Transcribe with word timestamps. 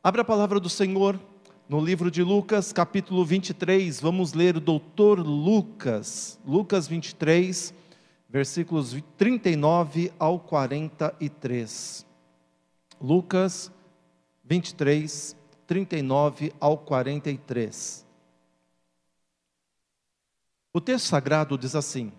Abra 0.00 0.22
a 0.22 0.24
palavra 0.24 0.60
do 0.60 0.68
Senhor 0.68 1.18
no 1.68 1.80
livro 1.80 2.08
de 2.08 2.22
Lucas, 2.22 2.72
capítulo 2.72 3.24
23. 3.24 4.00
Vamos 4.00 4.32
ler 4.32 4.56
o 4.56 4.60
doutor 4.60 5.18
Lucas, 5.18 6.38
Lucas 6.46 6.86
23, 6.86 7.74
versículos 8.28 8.96
39 9.16 10.12
ao 10.16 10.38
43. 10.38 12.06
Lucas 13.00 13.72
23, 14.44 15.36
39 15.66 16.52
ao 16.60 16.78
43. 16.78 18.06
O 20.72 20.80
texto 20.80 21.06
sagrado 21.06 21.58
diz 21.58 21.74
assim: 21.74 22.12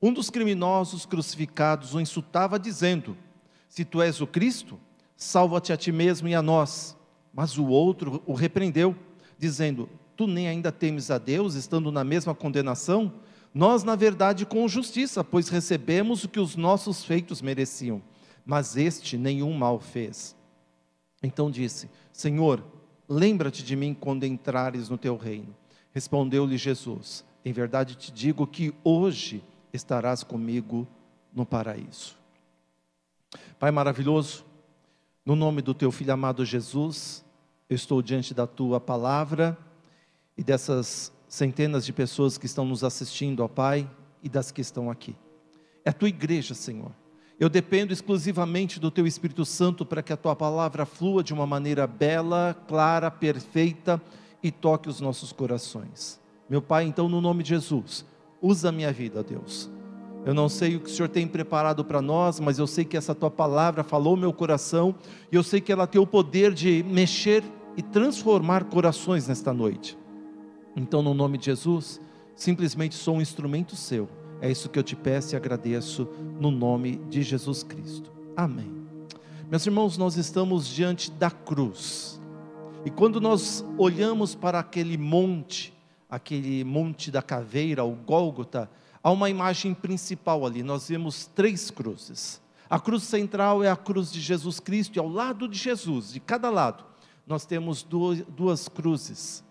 Um 0.00 0.12
dos 0.12 0.28
criminosos 0.28 1.06
crucificados 1.06 1.94
o 1.94 2.00
insultava, 2.02 2.58
dizendo: 2.58 3.16
Se 3.66 3.82
tu 3.82 4.02
és 4.02 4.20
o 4.20 4.26
Cristo, 4.26 4.78
salva-te 5.22 5.72
a 5.72 5.76
ti 5.76 5.92
mesmo 5.92 6.28
e 6.28 6.34
a 6.34 6.42
nós. 6.42 6.96
Mas 7.32 7.56
o 7.56 7.66
outro 7.66 8.22
o 8.26 8.34
repreendeu, 8.34 8.94
dizendo: 9.38 9.88
Tu 10.16 10.26
nem 10.26 10.48
ainda 10.48 10.70
temes 10.70 11.10
a 11.10 11.18
Deus, 11.18 11.54
estando 11.54 11.90
na 11.90 12.04
mesma 12.04 12.34
condenação? 12.34 13.12
Nós, 13.54 13.84
na 13.84 13.94
verdade, 13.94 14.46
com 14.46 14.66
justiça, 14.66 15.22
pois 15.22 15.48
recebemos 15.48 16.24
o 16.24 16.28
que 16.28 16.40
os 16.40 16.56
nossos 16.56 17.04
feitos 17.04 17.42
mereciam, 17.42 18.02
mas 18.44 18.76
este 18.76 19.16
nenhum 19.16 19.52
mal 19.54 19.78
fez. 19.78 20.34
Então 21.22 21.50
disse: 21.50 21.88
Senhor, 22.12 22.64
lembra-te 23.08 23.62
de 23.62 23.76
mim 23.76 23.94
quando 23.94 24.24
entrares 24.24 24.88
no 24.88 24.98
teu 24.98 25.16
reino. 25.16 25.54
Respondeu-lhe 25.92 26.56
Jesus: 26.56 27.24
Em 27.44 27.52
verdade 27.52 27.94
te 27.94 28.10
digo 28.10 28.46
que 28.46 28.74
hoje 28.82 29.42
estarás 29.72 30.22
comigo 30.22 30.86
no 31.32 31.46
paraíso. 31.46 32.16
Pai 33.58 33.70
maravilhoso, 33.70 34.44
no 35.24 35.36
nome 35.36 35.62
do 35.62 35.72
teu 35.72 35.92
filho 35.92 36.12
amado 36.12 36.44
Jesus, 36.44 37.24
eu 37.68 37.76
estou 37.76 38.02
diante 38.02 38.34
da 38.34 38.46
tua 38.46 38.80
palavra 38.80 39.56
e 40.36 40.42
dessas 40.42 41.12
centenas 41.28 41.86
de 41.86 41.92
pessoas 41.92 42.36
que 42.36 42.46
estão 42.46 42.64
nos 42.64 42.82
assistindo, 42.82 43.40
ó 43.40 43.48
Pai, 43.48 43.88
e 44.22 44.28
das 44.28 44.50
que 44.50 44.60
estão 44.60 44.90
aqui. 44.90 45.16
É 45.84 45.90
a 45.90 45.92
tua 45.92 46.08
igreja, 46.08 46.54
Senhor. 46.54 46.92
Eu 47.38 47.48
dependo 47.48 47.92
exclusivamente 47.92 48.78
do 48.78 48.90
teu 48.90 49.06
Espírito 49.06 49.44
Santo 49.44 49.84
para 49.86 50.02
que 50.02 50.12
a 50.12 50.16
tua 50.16 50.36
palavra 50.36 50.84
flua 50.84 51.24
de 51.24 51.32
uma 51.32 51.46
maneira 51.46 51.86
bela, 51.86 52.56
clara, 52.68 53.10
perfeita 53.10 54.00
e 54.42 54.50
toque 54.50 54.88
os 54.88 55.00
nossos 55.00 55.32
corações. 55.32 56.20
Meu 56.48 56.60
Pai, 56.60 56.84
então, 56.84 57.08
no 57.08 57.20
nome 57.20 57.42
de 57.42 57.50
Jesus, 57.50 58.04
usa 58.40 58.68
a 58.68 58.72
minha 58.72 58.92
vida, 58.92 59.22
Deus 59.22 59.70
eu 60.24 60.32
não 60.32 60.48
sei 60.48 60.76
o 60.76 60.80
que 60.80 60.88
o 60.88 60.92
Senhor 60.92 61.08
tem 61.08 61.26
preparado 61.26 61.84
para 61.84 62.00
nós, 62.00 62.38
mas 62.38 62.58
eu 62.58 62.66
sei 62.66 62.84
que 62.84 62.96
essa 62.96 63.14
tua 63.14 63.30
palavra 63.30 63.82
falou 63.82 64.16
meu 64.16 64.32
coração, 64.32 64.94
e 65.30 65.36
eu 65.36 65.42
sei 65.42 65.60
que 65.60 65.72
ela 65.72 65.86
tem 65.86 66.00
o 66.00 66.06
poder 66.06 66.54
de 66.54 66.84
mexer 66.84 67.42
e 67.76 67.82
transformar 67.82 68.64
corações 68.64 69.26
nesta 69.26 69.52
noite. 69.52 69.98
Então, 70.76 71.02
no 71.02 71.12
nome 71.12 71.38
de 71.38 71.46
Jesus, 71.46 72.00
simplesmente 72.36 72.94
sou 72.94 73.16
um 73.16 73.20
instrumento 73.20 73.74
seu. 73.74 74.08
É 74.40 74.50
isso 74.50 74.68
que 74.68 74.78
eu 74.78 74.82
te 74.82 74.96
peço 74.96 75.34
e 75.34 75.36
agradeço 75.36 76.08
no 76.40 76.50
nome 76.50 76.96
de 77.08 77.22
Jesus 77.22 77.62
Cristo. 77.62 78.10
Amém. 78.36 78.72
Meus 79.50 79.66
irmãos, 79.66 79.98
nós 79.98 80.16
estamos 80.16 80.66
diante 80.66 81.10
da 81.10 81.30
cruz. 81.30 82.20
E 82.84 82.90
quando 82.90 83.20
nós 83.20 83.64
olhamos 83.76 84.34
para 84.34 84.58
aquele 84.58 84.96
monte, 84.96 85.74
aquele 86.08 86.64
monte 86.64 87.10
da 87.10 87.22
caveira, 87.22 87.84
o 87.84 87.94
Gólgota, 87.94 88.70
há 89.02 89.10
uma 89.10 89.28
imagem 89.28 89.74
principal 89.74 90.46
ali. 90.46 90.62
Nós 90.62 90.88
vemos 90.88 91.26
três 91.26 91.70
cruzes. 91.70 92.40
A 92.70 92.80
cruz 92.80 93.02
central 93.02 93.62
é 93.62 93.70
a 93.70 93.76
cruz 93.76 94.10
de 94.10 94.20
Jesus 94.20 94.58
Cristo, 94.58 94.96
e 94.96 94.98
ao 95.00 95.08
lado 95.08 95.46
de 95.46 95.58
Jesus, 95.58 96.12
de 96.12 96.20
cada 96.20 96.48
lado, 96.48 96.84
nós 97.26 97.44
temos 97.44 97.82
duas 97.82 98.68
cruzes, 98.68 99.44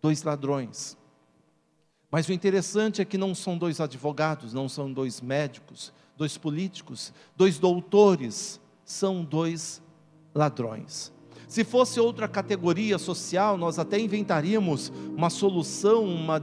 dois 0.00 0.22
ladrões. 0.22 0.96
Mas 2.10 2.26
o 2.26 2.32
interessante 2.32 3.02
é 3.02 3.04
que 3.04 3.18
não 3.18 3.34
são 3.34 3.58
dois 3.58 3.80
advogados, 3.80 4.54
não 4.54 4.66
são 4.66 4.90
dois 4.90 5.20
médicos, 5.20 5.92
dois 6.16 6.38
políticos, 6.38 7.12
dois 7.36 7.58
doutores, 7.58 8.58
são 8.82 9.22
dois 9.22 9.82
ladrões. 10.34 11.12
Se 11.46 11.64
fosse 11.64 12.00
outra 12.00 12.26
categoria 12.26 12.98
social, 12.98 13.58
nós 13.58 13.78
até 13.78 13.98
inventaríamos 14.00 14.90
uma 15.14 15.28
solução, 15.28 16.04
uma 16.04 16.38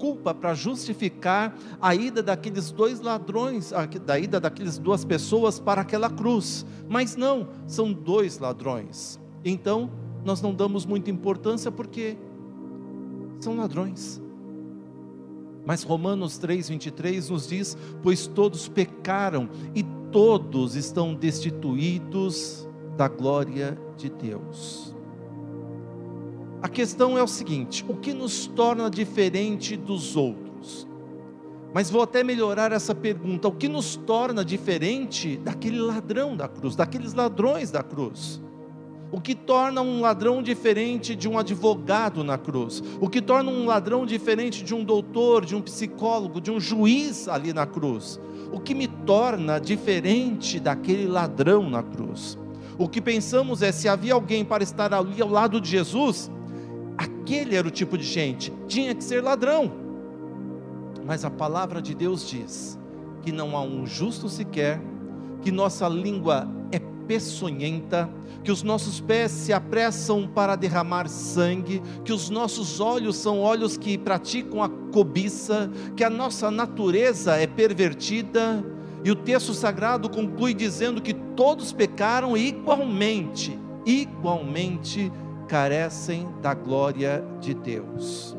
desculpa 0.00 0.32
para 0.32 0.54
justificar 0.54 1.54
a 1.78 1.94
ida 1.94 2.22
daqueles 2.22 2.70
dois 2.70 3.00
ladrões, 3.00 3.70
da 4.06 4.18
ida 4.18 4.40
daquelas 4.40 4.78
duas 4.78 5.04
pessoas 5.04 5.60
para 5.60 5.82
aquela 5.82 6.08
cruz. 6.08 6.64
Mas 6.88 7.16
não, 7.16 7.48
são 7.66 7.92
dois 7.92 8.38
ladrões. 8.38 9.20
Então, 9.44 9.90
nós 10.24 10.40
não 10.40 10.54
damos 10.54 10.86
muita 10.86 11.10
importância 11.10 11.70
porque 11.70 12.16
são 13.40 13.58
ladrões. 13.58 14.22
Mas 15.66 15.82
Romanos 15.82 16.38
3:23 16.38 17.28
nos 17.28 17.46
diz: 17.46 17.76
"Pois 18.02 18.26
todos 18.26 18.68
pecaram 18.68 19.50
e 19.74 19.84
todos 20.10 20.76
estão 20.76 21.14
destituídos 21.14 22.66
da 22.96 23.06
glória 23.06 23.78
de 23.98 24.08
Deus. 24.08 24.89
A 26.62 26.68
questão 26.68 27.16
é 27.16 27.22
o 27.22 27.28
seguinte: 27.28 27.84
o 27.88 27.94
que 27.94 28.12
nos 28.12 28.46
torna 28.46 28.90
diferente 28.90 29.76
dos 29.76 30.16
outros? 30.16 30.86
Mas 31.72 31.88
vou 31.90 32.02
até 32.02 32.22
melhorar 32.22 32.72
essa 32.72 32.94
pergunta: 32.94 33.48
o 33.48 33.52
que 33.52 33.68
nos 33.68 33.96
torna 33.96 34.44
diferente 34.44 35.38
daquele 35.38 35.80
ladrão 35.80 36.36
da 36.36 36.48
cruz, 36.48 36.76
daqueles 36.76 37.14
ladrões 37.14 37.70
da 37.70 37.82
cruz? 37.82 38.40
O 39.12 39.20
que 39.20 39.34
torna 39.34 39.80
um 39.80 40.02
ladrão 40.02 40.40
diferente 40.40 41.16
de 41.16 41.28
um 41.28 41.36
advogado 41.36 42.22
na 42.22 42.38
cruz? 42.38 42.80
O 43.00 43.08
que 43.08 43.20
torna 43.20 43.50
um 43.50 43.66
ladrão 43.66 44.06
diferente 44.06 44.62
de 44.62 44.72
um 44.72 44.84
doutor, 44.84 45.44
de 45.44 45.56
um 45.56 45.60
psicólogo, 45.60 46.40
de 46.40 46.50
um 46.50 46.60
juiz 46.60 47.26
ali 47.26 47.52
na 47.52 47.66
cruz? 47.66 48.20
O 48.52 48.60
que 48.60 48.72
me 48.72 48.86
torna 48.86 49.58
diferente 49.58 50.60
daquele 50.60 51.08
ladrão 51.08 51.68
na 51.68 51.82
cruz? 51.82 52.38
O 52.78 52.88
que 52.88 53.00
pensamos 53.00 53.62
é: 53.62 53.72
se 53.72 53.88
havia 53.88 54.14
alguém 54.14 54.44
para 54.44 54.62
estar 54.62 54.92
ali 54.94 55.20
ao 55.20 55.28
lado 55.28 55.60
de 55.60 55.70
Jesus, 55.70 56.30
aquele 57.30 57.54
era 57.54 57.68
o 57.68 57.70
tipo 57.70 57.96
de 57.96 58.04
gente, 58.04 58.52
tinha 58.66 58.92
que 58.92 59.04
ser 59.04 59.22
ladrão. 59.22 59.70
Mas 61.06 61.24
a 61.24 61.30
palavra 61.30 61.80
de 61.80 61.94
Deus 61.94 62.28
diz 62.28 62.76
que 63.22 63.30
não 63.30 63.56
há 63.56 63.62
um 63.62 63.86
justo 63.86 64.28
sequer, 64.28 64.80
que 65.40 65.52
nossa 65.52 65.88
língua 65.88 66.48
é 66.72 66.80
peçonhenta, 67.06 68.10
que 68.42 68.50
os 68.50 68.64
nossos 68.64 69.00
pés 69.00 69.30
se 69.30 69.52
apressam 69.52 70.26
para 70.26 70.56
derramar 70.56 71.08
sangue, 71.08 71.80
que 72.04 72.12
os 72.12 72.30
nossos 72.30 72.80
olhos 72.80 73.16
são 73.16 73.40
olhos 73.40 73.76
que 73.76 73.96
praticam 73.96 74.60
a 74.60 74.68
cobiça, 74.68 75.70
que 75.96 76.02
a 76.02 76.10
nossa 76.10 76.50
natureza 76.50 77.36
é 77.36 77.46
pervertida, 77.46 78.64
e 79.04 79.10
o 79.10 79.14
texto 79.14 79.54
sagrado 79.54 80.10
conclui 80.10 80.52
dizendo 80.52 81.00
que 81.00 81.14
todos 81.14 81.72
pecaram 81.72 82.36
igualmente, 82.36 83.56
igualmente 83.86 85.12
carecem 85.50 86.28
da 86.40 86.54
glória 86.54 87.24
de 87.40 87.52
Deus. 87.52 88.36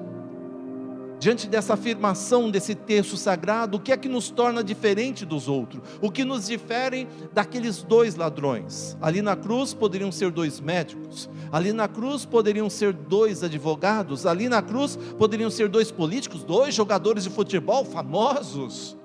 Diante 1.20 1.46
dessa 1.46 1.74
afirmação 1.74 2.50
desse 2.50 2.74
texto 2.74 3.18
sagrado, 3.18 3.76
o 3.76 3.80
que 3.82 3.92
é 3.92 3.98
que 3.98 4.08
nos 4.08 4.30
torna 4.32 4.64
diferente 4.64 5.26
dos 5.26 5.50
outros? 5.50 5.84
O 6.02 6.10
que 6.10 6.24
nos 6.24 6.48
difere 6.48 7.08
daqueles 7.34 7.84
dois 7.84 8.16
ladrões? 8.16 8.98
Ali 9.02 9.22
na 9.22 9.36
cruz 9.36 9.74
poderiam 9.74 10.10
ser 10.10 10.32
dois 10.32 10.62
médicos, 10.62 11.30
ali 11.52 11.74
na 11.74 11.88
cruz 11.90 12.26
poderiam 12.26 12.70
ser 12.70 12.94
dois 12.94 13.44
advogados, 13.44 14.26
ali 14.26 14.48
na 14.48 14.62
cruz 14.62 14.96
poderiam 15.20 15.52
ser 15.52 15.68
dois 15.68 15.92
políticos, 15.92 16.46
dois 16.46 16.74
jogadores 16.74 17.26
de 17.26 17.30
futebol 17.30 17.84
famosos 17.84 18.98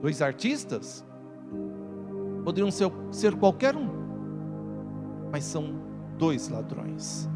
dois 0.00 0.22
artistas, 0.22 1.04
poderiam 2.44 2.70
ser, 2.70 2.90
ser 3.10 3.34
qualquer 3.34 3.76
um, 3.76 3.88
mas 5.30 5.44
são 5.44 5.87
dois 6.18 6.48
ladrões. 6.48 7.28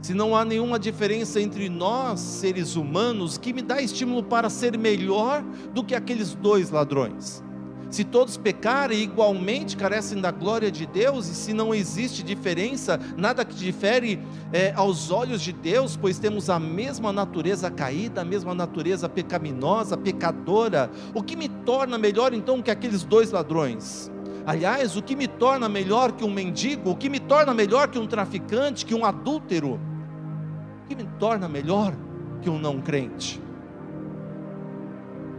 Se 0.00 0.14
não 0.14 0.34
há 0.34 0.44
nenhuma 0.44 0.78
diferença 0.78 1.40
entre 1.40 1.68
nós, 1.68 2.18
seres 2.18 2.74
humanos, 2.76 3.38
que 3.38 3.52
me 3.52 3.62
dá 3.62 3.80
estímulo 3.80 4.22
para 4.22 4.48
ser 4.48 4.76
melhor 4.78 5.44
do 5.72 5.84
que 5.84 5.94
aqueles 5.94 6.34
dois 6.34 6.70
ladrões? 6.70 7.42
Se 7.88 8.04
todos 8.04 8.38
pecarem, 8.38 9.02
igualmente 9.02 9.76
carecem 9.76 10.18
da 10.18 10.30
glória 10.30 10.72
de 10.72 10.86
Deus, 10.86 11.28
e 11.28 11.34
se 11.34 11.52
não 11.52 11.74
existe 11.74 12.22
diferença, 12.22 12.98
nada 13.18 13.44
que 13.44 13.54
difere 13.54 14.18
é, 14.50 14.72
aos 14.74 15.10
olhos 15.10 15.42
de 15.42 15.52
Deus, 15.52 15.94
pois 15.94 16.18
temos 16.18 16.48
a 16.48 16.58
mesma 16.58 17.12
natureza 17.12 17.70
caída, 17.70 18.22
a 18.22 18.24
mesma 18.24 18.54
natureza 18.54 19.10
pecaminosa, 19.10 19.96
pecadora, 19.96 20.90
o 21.14 21.22
que 21.22 21.36
me 21.36 21.48
torna 21.48 21.98
melhor 21.98 22.32
então 22.32 22.62
que 22.62 22.70
aqueles 22.70 23.04
dois 23.04 23.30
ladrões? 23.30 24.10
Aliás, 24.44 24.96
o 24.96 25.02
que 25.02 25.14
me 25.14 25.28
torna 25.28 25.68
melhor 25.68 26.12
que 26.12 26.24
um 26.24 26.30
mendigo, 26.30 26.90
o 26.90 26.96
que 26.96 27.08
me 27.08 27.20
torna 27.20 27.54
melhor 27.54 27.88
que 27.88 27.98
um 27.98 28.06
traficante, 28.06 28.84
que 28.84 28.94
um 28.94 29.04
adúltero, 29.04 29.74
o 29.74 30.88
que 30.88 30.96
me 30.96 31.04
torna 31.18 31.48
melhor 31.48 31.94
que 32.40 32.50
um 32.50 32.58
não 32.58 32.80
crente? 32.80 33.40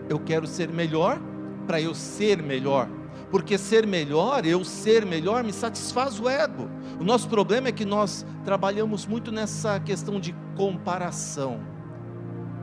Eu 0.10 0.20
quero 0.20 0.48
ser 0.48 0.70
melhor 0.70 1.20
para 1.68 1.82
eu 1.82 1.94
ser 1.94 2.42
melhor. 2.42 2.88
porque 3.30 3.58
ser 3.58 3.88
melhor, 3.88 4.46
eu 4.46 4.64
ser 4.64 5.06
melhor, 5.06 5.44
me 5.44 5.52
satisfaz 5.52 6.20
o 6.20 6.30
ego. 6.30 6.70
O 7.00 7.04
nosso 7.04 7.28
problema 7.28 7.68
é 7.68 7.72
que 7.72 7.84
nós 7.84 8.24
trabalhamos 8.46 9.08
muito 9.08 9.32
nessa 9.32 9.80
questão 9.80 10.20
de 10.20 10.36
comparação. 10.56 11.60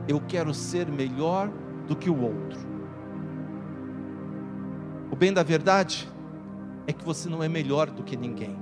Eu 0.07 0.21
quero 0.21 0.53
ser 0.53 0.87
melhor 0.87 1.51
do 1.89 1.95
que 1.95 2.09
o 2.09 2.21
outro. 2.21 2.59
O 5.11 5.15
bem 5.15 5.33
da 5.33 5.43
verdade 5.43 6.09
é 6.87 6.93
que 6.93 7.03
você 7.03 7.29
não 7.29 7.43
é 7.43 7.49
melhor 7.49 7.89
do 7.89 8.03
que 8.03 8.15
ninguém. 8.15 8.55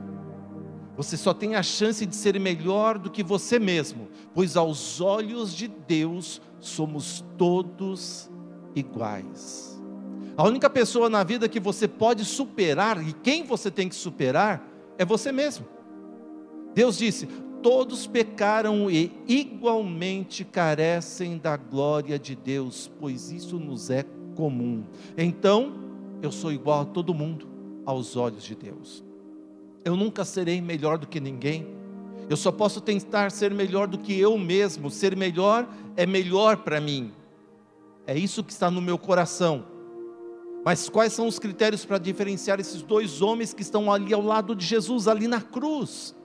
Você 1.00 1.16
só 1.16 1.34
tem 1.34 1.56
a 1.56 1.64
chance 1.64 2.06
de 2.06 2.14
ser 2.14 2.38
melhor 2.40 2.98
do 2.98 3.10
que 3.10 3.24
você 3.24 3.58
mesmo, 3.58 4.10
pois 4.34 4.58
aos 4.58 5.00
olhos 5.00 5.56
de 5.56 5.68
Deus 5.68 6.42
somos 6.60 7.24
todos 7.38 8.30
iguais. 8.76 9.82
A 10.36 10.44
única 10.44 10.70
pessoa 10.70 11.10
na 11.10 11.24
vida 11.24 11.48
que 11.48 11.60
você 11.60 11.88
pode 11.88 12.26
superar, 12.26 13.02
e 13.02 13.14
quem 13.14 13.44
você 13.44 13.72
tem 13.72 13.88
que 13.88 13.96
superar, 13.96 14.66
é 14.98 15.06
você 15.06 15.32
mesmo. 15.32 15.66
Deus 16.74 16.98
disse: 16.98 17.28
Todos 17.64 18.06
pecaram 18.06 18.92
e 18.92 19.12
igualmente 19.28 20.44
carecem 20.44 21.38
da 21.38 21.58
glória 21.58 22.20
de 22.20 22.36
Deus, 22.36 22.92
pois 23.00 23.32
isso 23.32 23.58
nos 23.58 23.90
é 23.90 24.04
comum. 24.36 24.84
Então, 25.18 25.74
eu 26.22 26.32
sou 26.32 26.52
igual 26.52 26.82
a 26.82 26.86
todo 26.86 27.14
mundo 27.14 27.49
aos 27.90 28.16
olhos 28.16 28.44
de 28.44 28.54
Deus. 28.54 29.04
Eu 29.84 29.96
nunca 29.96 30.24
serei 30.24 30.62
melhor 30.62 31.00
do 31.00 31.08
que 31.08 31.20
ninguém. 31.20 31.68
Eu 32.30 32.38
só 32.38 32.52
posso 32.52 32.80
tentar 32.80 33.32
ser 33.32 33.52
melhor 33.52 33.88
do 33.88 33.98
que 33.98 34.18
eu 34.18 34.38
mesmo. 34.38 34.92
Ser 34.92 35.16
melhor 35.16 35.68
é 35.98 36.06
melhor 36.06 36.58
para 36.58 36.80
mim. 36.80 37.12
É 38.06 38.16
isso 38.16 38.44
que 38.44 38.52
está 38.52 38.70
no 38.70 38.80
meu 38.80 38.98
coração. 38.98 39.66
Mas 40.64 40.88
quais 40.88 41.14
são 41.14 41.28
os 41.28 41.40
critérios 41.40 41.84
para 41.84 41.98
diferenciar 41.98 42.60
esses 42.60 42.84
dois 42.84 43.22
homens 43.22 43.54
que 43.54 43.64
estão 43.64 43.92
ali 43.92 44.14
ao 44.14 44.22
lado 44.22 44.56
de 44.56 44.66
Jesus, 44.66 45.08
ali 45.08 45.28
na 45.28 45.42
cruz? 45.42 46.16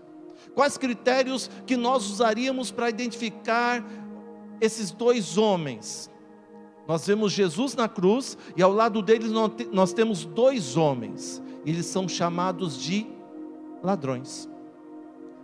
Quais 0.54 0.76
critérios 0.76 1.50
que 1.66 1.76
nós 1.76 2.10
usaríamos 2.10 2.70
para 2.70 2.90
identificar 2.90 3.82
esses 4.60 4.90
dois 4.90 5.38
homens? 5.38 6.10
Nós 6.86 7.06
vemos 7.06 7.32
Jesus 7.32 7.74
na 7.74 7.88
cruz 7.88 8.36
e 8.56 8.62
ao 8.62 8.72
lado 8.72 9.00
deles 9.00 9.32
nós 9.72 9.92
temos 9.92 10.24
dois 10.24 10.76
homens. 10.76 11.42
Eles 11.64 11.86
são 11.86 12.08
chamados 12.08 12.78
de 12.78 13.06
ladrões. 13.82 14.48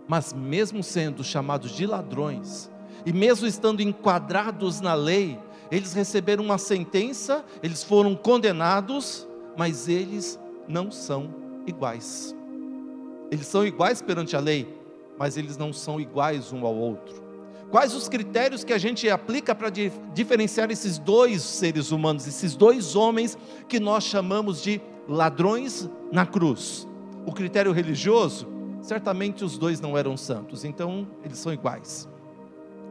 Mas 0.07 0.33
mesmo 0.33 0.83
sendo 0.83 1.23
chamados 1.23 1.71
de 1.71 1.85
ladrões, 1.85 2.69
e 3.05 3.13
mesmo 3.13 3.47
estando 3.47 3.81
enquadrados 3.81 4.81
na 4.81 4.93
lei, 4.93 5.39
eles 5.71 5.93
receberam 5.93 6.43
uma 6.43 6.57
sentença, 6.57 7.45
eles 7.63 7.83
foram 7.83 8.15
condenados, 8.15 9.27
mas 9.57 9.87
eles 9.87 10.39
não 10.67 10.91
são 10.91 11.33
iguais. 11.65 12.35
Eles 13.31 13.47
são 13.47 13.65
iguais 13.65 14.01
perante 14.01 14.35
a 14.35 14.39
lei, 14.39 14.67
mas 15.17 15.37
eles 15.37 15.55
não 15.57 15.71
são 15.71 15.99
iguais 15.99 16.51
um 16.51 16.65
ao 16.65 16.75
outro. 16.75 17.30
Quais 17.71 17.95
os 17.95 18.09
critérios 18.09 18.65
que 18.65 18.73
a 18.73 18.77
gente 18.77 19.09
aplica 19.09 19.55
para 19.55 19.69
diferenciar 20.13 20.69
esses 20.69 20.97
dois 20.97 21.41
seres 21.41 21.91
humanos, 21.91 22.27
esses 22.27 22.53
dois 22.53 22.97
homens 22.97 23.37
que 23.69 23.79
nós 23.79 24.03
chamamos 24.03 24.61
de 24.61 24.81
ladrões 25.07 25.89
na 26.11 26.25
cruz? 26.25 26.85
O 27.25 27.31
critério 27.31 27.71
religioso, 27.71 28.45
certamente 28.81 29.45
os 29.45 29.57
dois 29.57 29.79
não 29.79 29.97
eram 29.97 30.17
santos, 30.17 30.65
então 30.65 31.07
eles 31.23 31.39
são 31.39 31.53
iguais. 31.53 32.09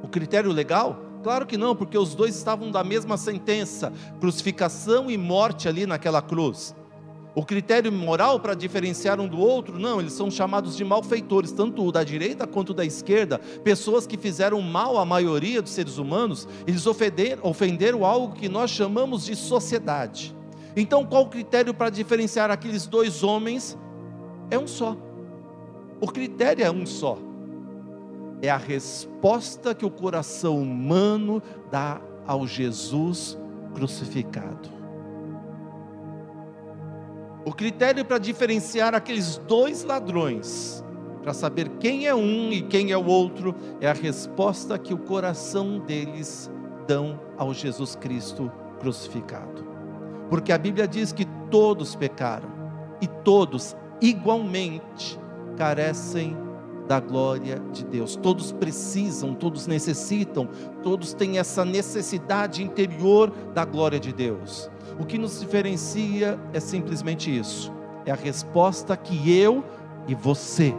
O 0.02 0.08
critério 0.08 0.50
legal, 0.50 1.10
Claro 1.22 1.46
que 1.46 1.58
não, 1.58 1.76
porque 1.76 1.98
os 1.98 2.14
dois 2.14 2.34
estavam 2.34 2.70
da 2.70 2.82
mesma 2.82 3.18
sentença, 3.18 3.92
crucificação 4.20 5.10
e 5.10 5.18
morte 5.18 5.68
ali 5.68 5.86
naquela 5.86 6.22
cruz. 6.22 6.74
O 7.34 7.44
critério 7.44 7.92
moral 7.92 8.40
para 8.40 8.54
diferenciar 8.54 9.20
um 9.20 9.28
do 9.28 9.38
outro, 9.38 9.78
não, 9.78 10.00
eles 10.00 10.12
são 10.12 10.30
chamados 10.30 10.76
de 10.76 10.84
malfeitores, 10.84 11.52
tanto 11.52 11.90
da 11.92 12.02
direita 12.02 12.46
quanto 12.46 12.74
da 12.74 12.84
esquerda, 12.84 13.38
pessoas 13.62 14.06
que 14.06 14.18
fizeram 14.18 14.60
mal 14.60 14.98
à 14.98 15.04
maioria 15.04 15.62
dos 15.62 15.70
seres 15.70 15.96
humanos, 15.96 16.48
eles 16.66 16.86
ofenderam, 16.86 17.42
ofenderam 17.44 18.04
algo 18.04 18.34
que 18.34 18.48
nós 18.48 18.70
chamamos 18.70 19.24
de 19.24 19.36
sociedade. 19.36 20.34
Então, 20.76 21.04
qual 21.04 21.22
o 21.22 21.28
critério 21.28 21.72
para 21.72 21.90
diferenciar 21.90 22.50
aqueles 22.50 22.86
dois 22.86 23.22
homens? 23.22 23.78
É 24.50 24.58
um 24.58 24.66
só. 24.66 24.96
O 26.00 26.06
critério 26.08 26.64
é 26.64 26.70
um 26.70 26.86
só 26.86 27.18
é 28.42 28.48
a 28.48 28.56
resposta 28.56 29.74
que 29.74 29.84
o 29.84 29.90
coração 29.90 30.60
humano 30.60 31.42
dá 31.70 32.00
ao 32.26 32.46
Jesus 32.46 33.38
crucificado. 33.74 34.79
O 37.50 37.52
critério 37.52 38.04
para 38.04 38.18
diferenciar 38.18 38.94
aqueles 38.94 39.36
dois 39.38 39.82
ladrões, 39.82 40.84
para 41.20 41.34
saber 41.34 41.68
quem 41.80 42.06
é 42.06 42.14
um 42.14 42.52
e 42.52 42.62
quem 42.62 42.92
é 42.92 42.96
o 42.96 43.04
outro, 43.04 43.56
é 43.80 43.90
a 43.90 43.92
resposta 43.92 44.78
que 44.78 44.94
o 44.94 44.98
coração 44.98 45.80
deles 45.80 46.48
dão 46.86 47.20
ao 47.36 47.52
Jesus 47.52 47.96
Cristo 47.96 48.52
crucificado. 48.78 49.66
Porque 50.28 50.52
a 50.52 50.58
Bíblia 50.58 50.86
diz 50.86 51.12
que 51.12 51.26
todos 51.50 51.96
pecaram 51.96 52.48
e 53.00 53.08
todos 53.08 53.76
igualmente 54.00 55.18
carecem 55.56 56.36
da 56.86 57.00
glória 57.00 57.60
de 57.72 57.84
Deus. 57.84 58.14
Todos 58.14 58.52
precisam, 58.52 59.34
todos 59.34 59.66
necessitam, 59.66 60.48
todos 60.84 61.14
têm 61.14 61.40
essa 61.40 61.64
necessidade 61.64 62.62
interior 62.62 63.32
da 63.52 63.64
glória 63.64 63.98
de 63.98 64.12
Deus. 64.12 64.70
O 65.00 65.06
que 65.06 65.16
nos 65.16 65.40
diferencia 65.40 66.38
é 66.52 66.60
simplesmente 66.60 67.34
isso: 67.34 67.72
é 68.04 68.10
a 68.10 68.14
resposta 68.14 68.94
que 68.96 69.32
eu 69.32 69.64
e 70.06 70.14
você 70.14 70.74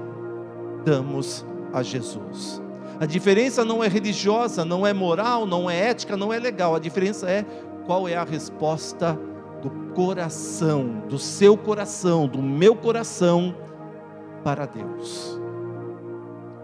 damos 0.85 1.43
a 1.73 1.81
Jesus. 1.81 2.61
A 2.99 3.07
diferença 3.07 3.65
não 3.65 3.83
é 3.83 3.87
religiosa, 3.87 4.63
não 4.63 4.85
é 4.85 4.93
moral, 4.93 5.47
não 5.47 5.67
é 5.67 5.89
ética, 5.89 6.15
não 6.15 6.31
é 6.31 6.37
legal. 6.37 6.75
A 6.75 6.79
diferença 6.79 7.27
é 7.27 7.43
qual 7.87 8.07
é 8.07 8.15
a 8.15 8.23
resposta 8.23 9.19
do 9.59 9.71
coração, 9.95 11.03
do 11.09 11.17
seu 11.17 11.57
coração, 11.57 12.27
do 12.27 12.43
meu 12.43 12.75
coração 12.75 13.55
para 14.43 14.67
Deus. 14.67 15.39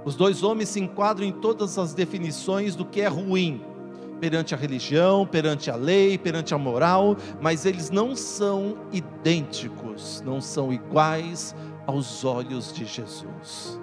Os 0.05 0.15
dois 0.15 0.43
homens 0.43 0.69
se 0.69 0.79
enquadram 0.79 1.25
em 1.25 1.31
todas 1.31 1.77
as 1.79 1.93
definições 1.95 2.75
do 2.75 2.85
que 2.85 3.01
é 3.01 3.07
ruim, 3.07 3.61
perante 4.19 4.53
a 4.53 4.57
religião, 4.57 5.25
perante 5.25 5.69
a 5.69 5.75
lei, 5.75 6.17
perante 6.17 6.53
a 6.53 6.57
moral, 6.57 7.15
mas 7.41 7.65
eles 7.65 7.89
não 7.89 8.15
são 8.15 8.77
idênticos, 8.91 10.21
não 10.25 10.41
são 10.41 10.73
iguais 10.73 11.55
aos 11.85 12.25
olhos 12.25 12.73
de 12.73 12.85
Jesus. 12.85 13.79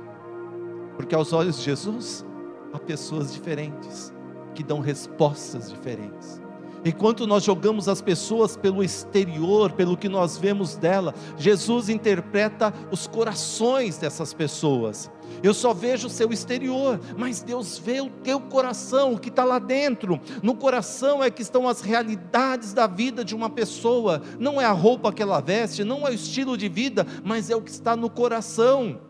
Porque 0.97 1.15
aos 1.15 1.33
olhos 1.33 1.59
de 1.59 1.65
Jesus 1.65 2.25
há 2.73 2.79
pessoas 2.79 3.33
diferentes, 3.33 4.13
que 4.55 4.63
dão 4.63 4.81
respostas 4.81 5.71
diferentes. 5.71 6.44
Enquanto 6.85 7.27
nós 7.27 7.43
jogamos 7.43 7.89
as 7.89 8.03
pessoas 8.03 8.59
pelo 8.59 8.85
exterior, 8.85 9.73
pelo 9.73 9.97
que 9.97 10.09
nós 10.09 10.37
vemos 10.37 10.77
dela, 10.77 11.15
Jesus 11.39 11.89
interpreta 11.89 12.75
os 12.91 13.07
corações 13.07 13.97
dessas 13.97 14.35
pessoas. 14.35 15.11
Eu 15.43 15.55
só 15.55 15.73
vejo 15.73 16.09
o 16.09 16.11
seu 16.11 16.31
exterior, 16.31 17.01
mas 17.17 17.43
Deus 17.43 17.79
vê 17.79 18.03
o 18.03 18.11
teu 18.11 18.39
coração, 18.39 19.15
o 19.15 19.19
que 19.19 19.31
está 19.31 19.45
lá 19.45 19.59
dentro. 19.59 20.21
No 20.43 20.55
coração 20.55 21.25
é 21.25 21.31
que 21.31 21.41
estão 21.41 21.67
as 21.67 21.81
realidades 21.81 22.75
da 22.75 22.87
vida 22.87 23.25
de 23.25 23.35
uma 23.35 23.49
pessoa. 23.49 24.21
Não 24.39 24.61
é 24.61 24.67
a 24.67 24.73
roupa 24.73 25.13
que 25.13 25.23
ela 25.23 25.41
veste, 25.41 25.85
não 25.85 26.07
é 26.07 26.11
o 26.11 26.15
estilo 26.15 26.57
de 26.57 26.69
vida, 26.69 27.07
mas 27.25 27.49
é 27.49 27.57
o 27.57 27.63
que 27.63 27.71
está 27.71 27.97
no 27.97 28.11
coração. 28.11 29.01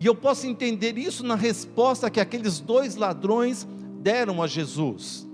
E 0.00 0.06
eu 0.06 0.14
posso 0.14 0.46
entender 0.46 0.96
isso 0.96 1.22
na 1.22 1.34
resposta 1.34 2.08
que 2.08 2.18
aqueles 2.18 2.58
dois 2.60 2.96
ladrões 2.96 3.68
deram 4.00 4.42
a 4.42 4.46
Jesus. 4.46 5.29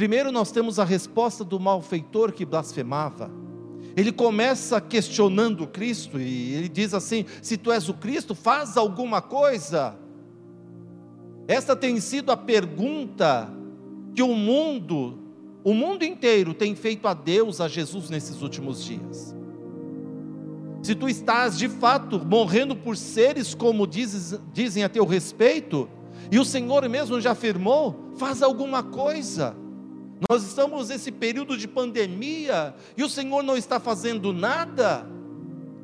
Primeiro, 0.00 0.32
nós 0.32 0.50
temos 0.50 0.78
a 0.78 0.84
resposta 0.84 1.44
do 1.44 1.60
malfeitor 1.60 2.32
que 2.32 2.46
blasfemava. 2.46 3.30
Ele 3.94 4.10
começa 4.10 4.80
questionando 4.80 5.66
Cristo 5.66 6.18
e 6.18 6.54
ele 6.54 6.70
diz 6.70 6.94
assim: 6.94 7.26
Se 7.42 7.58
tu 7.58 7.70
és 7.70 7.86
o 7.86 7.92
Cristo, 7.92 8.34
faz 8.34 8.78
alguma 8.78 9.20
coisa. 9.20 9.94
Esta 11.46 11.76
tem 11.76 12.00
sido 12.00 12.32
a 12.32 12.36
pergunta 12.38 13.52
que 14.14 14.22
o 14.22 14.34
mundo, 14.34 15.18
o 15.62 15.74
mundo 15.74 16.02
inteiro 16.02 16.54
tem 16.54 16.74
feito 16.74 17.06
a 17.06 17.12
Deus, 17.12 17.60
a 17.60 17.68
Jesus 17.68 18.08
nesses 18.08 18.40
últimos 18.40 18.82
dias. 18.82 19.36
Se 20.82 20.94
tu 20.94 21.10
estás 21.10 21.58
de 21.58 21.68
fato 21.68 22.24
morrendo 22.24 22.74
por 22.74 22.96
seres 22.96 23.54
como 23.54 23.86
dizes, 23.86 24.40
dizem 24.50 24.82
a 24.82 24.88
teu 24.88 25.04
respeito, 25.04 25.90
e 26.32 26.38
o 26.38 26.44
Senhor 26.46 26.88
mesmo 26.88 27.20
já 27.20 27.32
afirmou, 27.32 28.14
faz 28.16 28.42
alguma 28.42 28.82
coisa. 28.82 29.59
Nós 30.28 30.42
estamos 30.42 30.90
nesse 30.90 31.10
período 31.10 31.56
de 31.56 31.66
pandemia 31.66 32.74
e 32.96 33.02
o 33.02 33.08
Senhor 33.08 33.42
não 33.42 33.56
está 33.56 33.80
fazendo 33.80 34.32
nada. 34.32 35.06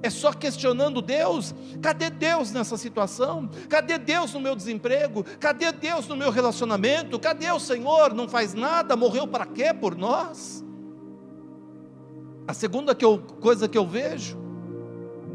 É 0.03 0.11
só 0.11 0.33
questionando 0.33 1.01
Deus. 1.01 1.55
Cadê 1.81 2.11
Deus 2.11 2.53
nessa 2.53 2.77
situação? 2.77 3.49
Cadê 3.69 3.97
Deus 3.97 4.35
no 4.35 4.41
meu 4.41 4.55
desemprego? 4.55 5.25
Cadê 5.41 5.73
Deus 5.73 6.07
no 6.07 6.17
meu 6.17 6.31
relacionamento? 6.31 7.19
Cadê 7.19 7.51
o 7.51 7.59
Senhor? 7.59 8.13
Não 8.13 8.29
faz 8.29 8.53
nada, 8.53 8.95
morreu 8.95 9.27
para 9.27 9.47
quê 9.47 9.73
por 9.73 9.97
nós? 9.97 10.63
A 12.47 12.53
segunda 12.53 12.95
que 12.95 13.05
eu, 13.05 13.19
coisa 13.41 13.67
que 13.67 13.77
eu 13.77 13.87
vejo 13.87 14.39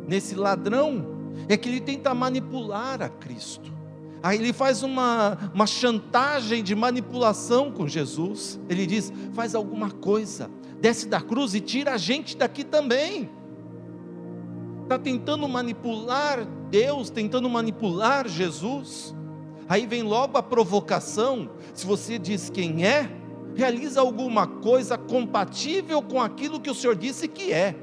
nesse 0.08 0.36
ladrão 0.36 1.06
é 1.50 1.58
que 1.58 1.68
ele 1.68 1.82
tenta 1.82 2.14
manipular 2.14 3.02
a 3.02 3.10
Cristo. 3.10 3.81
Aí 4.24 4.38
ele 4.38 4.54
faz 4.54 4.84
uma, 4.84 5.38
uma 5.54 5.66
chantagem 5.66 6.64
de 6.64 6.76
manipulação 6.76 7.72
com 7.72 7.88
Jesus. 7.88 8.60
Ele 8.70 8.86
diz: 8.86 9.12
faz 9.34 9.56
alguma 9.56 9.90
coisa, 9.90 10.50
desce 10.80 11.08
da 11.08 11.20
cruz 11.20 11.56
e 11.56 11.60
tira 11.60 11.94
a 11.94 11.98
gente 11.98 12.38
daqui 12.38 12.64
também. 12.64 13.30
Está 14.84 15.00
tentando 15.00 15.48
manipular 15.48 16.46
Deus, 16.70 17.10
tentando 17.10 17.50
manipular 17.50 18.28
Jesus. 18.28 19.16
Aí 19.68 19.88
vem 19.88 20.04
logo 20.04 20.38
a 20.38 20.44
provocação: 20.44 21.50
se 21.74 21.86
você 21.88 22.20
diz 22.20 22.50
quem 22.50 22.86
é, 22.86 23.10
realiza 23.56 24.02
alguma 24.02 24.46
coisa 24.46 24.98
compatível 24.98 26.02
com 26.02 26.22
aquilo 26.22 26.60
que 26.60 26.70
o 26.70 26.76
Senhor 26.76 26.96
disse 26.96 27.28
que 27.28 27.52
é. 27.52 27.76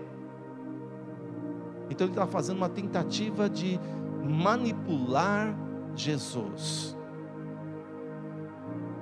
Então 1.91 2.07
ele 2.07 2.13
está 2.13 2.27
fazendo 2.27 2.59
uma 2.59 2.69
tentativa 2.69 3.49
de 3.49 3.81
manipular 4.23 5.68
Jesus. 5.95 6.97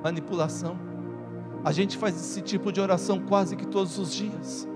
Manipulação. 0.02 0.78
A 1.64 1.72
gente 1.72 1.96
faz 1.96 2.14
esse 2.14 2.40
tipo 2.40 2.70
de 2.70 2.80
oração 2.80 3.20
quase 3.20 3.56
que 3.56 3.66
todos 3.66 3.98
os 3.98 4.14
dias. 4.14 4.68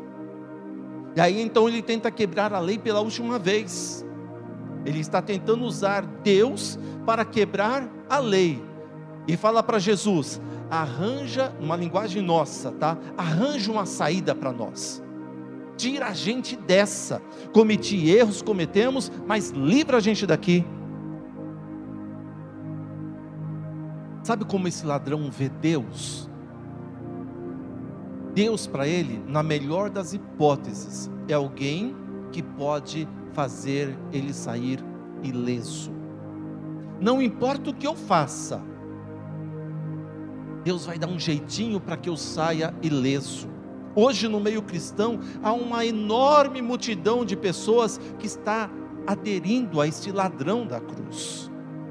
E 1.15 1.21
aí 1.21 1.41
então 1.41 1.69
ele 1.69 1.83
tenta 1.83 2.11
quebrar 2.11 2.53
a 2.53 2.59
lei 2.59 2.79
pela 2.79 3.01
última 3.01 3.39
vez. 3.39 4.05
Ele 4.85 5.01
está 5.01 5.21
tentando 5.21 5.65
usar 5.65 6.05
Deus 6.23 6.79
para 7.05 7.25
quebrar 7.25 7.89
a 8.09 8.19
lei. 8.19 8.63
E 9.29 9.37
fala 9.37 9.63
para 9.63 9.79
Jesus: 9.79 10.41
arranja, 10.71 11.55
uma 11.61 11.77
linguagem 11.77 12.23
nossa, 12.23 12.73
tá? 12.73 12.97
Arranja 13.17 13.71
uma 13.71 13.87
saída 13.87 14.35
para 14.35 14.53
nós. 14.53 15.03
Tira 15.77 16.07
a 16.07 16.15
gente 16.15 16.57
dessa. 16.57 17.23
Cometi 17.53 18.11
erros, 18.11 18.43
cometemos, 18.43 19.11
mas 19.27 19.51
livra 19.51 19.97
a 19.97 20.01
gente 20.01 20.27
daqui. 20.27 20.65
Sabe 24.31 24.45
como 24.45 24.69
esse 24.69 24.87
ladrão 24.87 25.29
vê 25.29 25.49
Deus? 25.49 26.31
Deus 28.33 28.65
para 28.65 28.87
ele, 28.87 29.21
na 29.27 29.43
melhor 29.43 29.91
das 29.91 30.15
hipóteses, 30.15 31.11
é 31.27 31.35
alguém 31.35 31.97
que 32.31 32.41
pode 32.41 33.09
fazer 33.33 33.99
ele 34.13 34.33
sair 34.33 34.79
ileso. 35.21 35.91
Não 37.01 37.21
importa 37.21 37.71
o 37.71 37.75
que 37.75 37.85
eu 37.85 37.97
faça, 37.97 38.63
Deus 40.63 40.87
vai 40.87 40.97
dar 40.97 41.09
um 41.09 41.19
jeitinho 41.19 41.81
para 41.81 41.97
que 41.97 42.09
eu 42.09 42.17
saia 42.17 42.73
ileso. 42.85 43.49
Hoje 43.97 44.29
no 44.29 44.39
meio 44.39 44.63
cristão 44.63 45.19
há 45.43 45.53
uma 45.53 45.85
enorme 45.85 46.63
multidão 46.63 47.25
de 47.25 47.35
pessoas 47.35 47.99
que 48.17 48.29
está 48.29 48.71
aderindo 49.09 49.81
a 49.81 49.89
este 49.89 50.13
ladrão 50.13 50.65
da 50.65 50.79
cruz. 50.79 51.50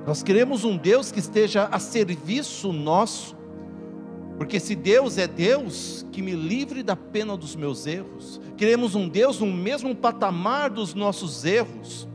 Nós 0.09 0.23
queremos 0.23 0.63
um 0.63 0.75
Deus 0.75 1.11
que 1.11 1.19
esteja 1.19 1.65
a 1.65 1.77
serviço 1.77 2.73
nosso, 2.73 3.37
porque 4.39 4.59
se 4.59 4.75
Deus 4.75 5.19
é 5.19 5.27
Deus, 5.27 6.03
que 6.11 6.19
me 6.19 6.31
livre 6.31 6.81
da 6.81 6.95
pena 6.95 7.37
dos 7.37 7.55
meus 7.55 7.85
erros. 7.85 8.41
Queremos 8.57 8.95
um 8.95 9.07
Deus 9.07 9.39
no 9.39 9.45
mesmo 9.45 9.95
patamar 9.95 10.71
dos 10.71 10.95
nossos 10.95 11.45
erros. 11.45 12.08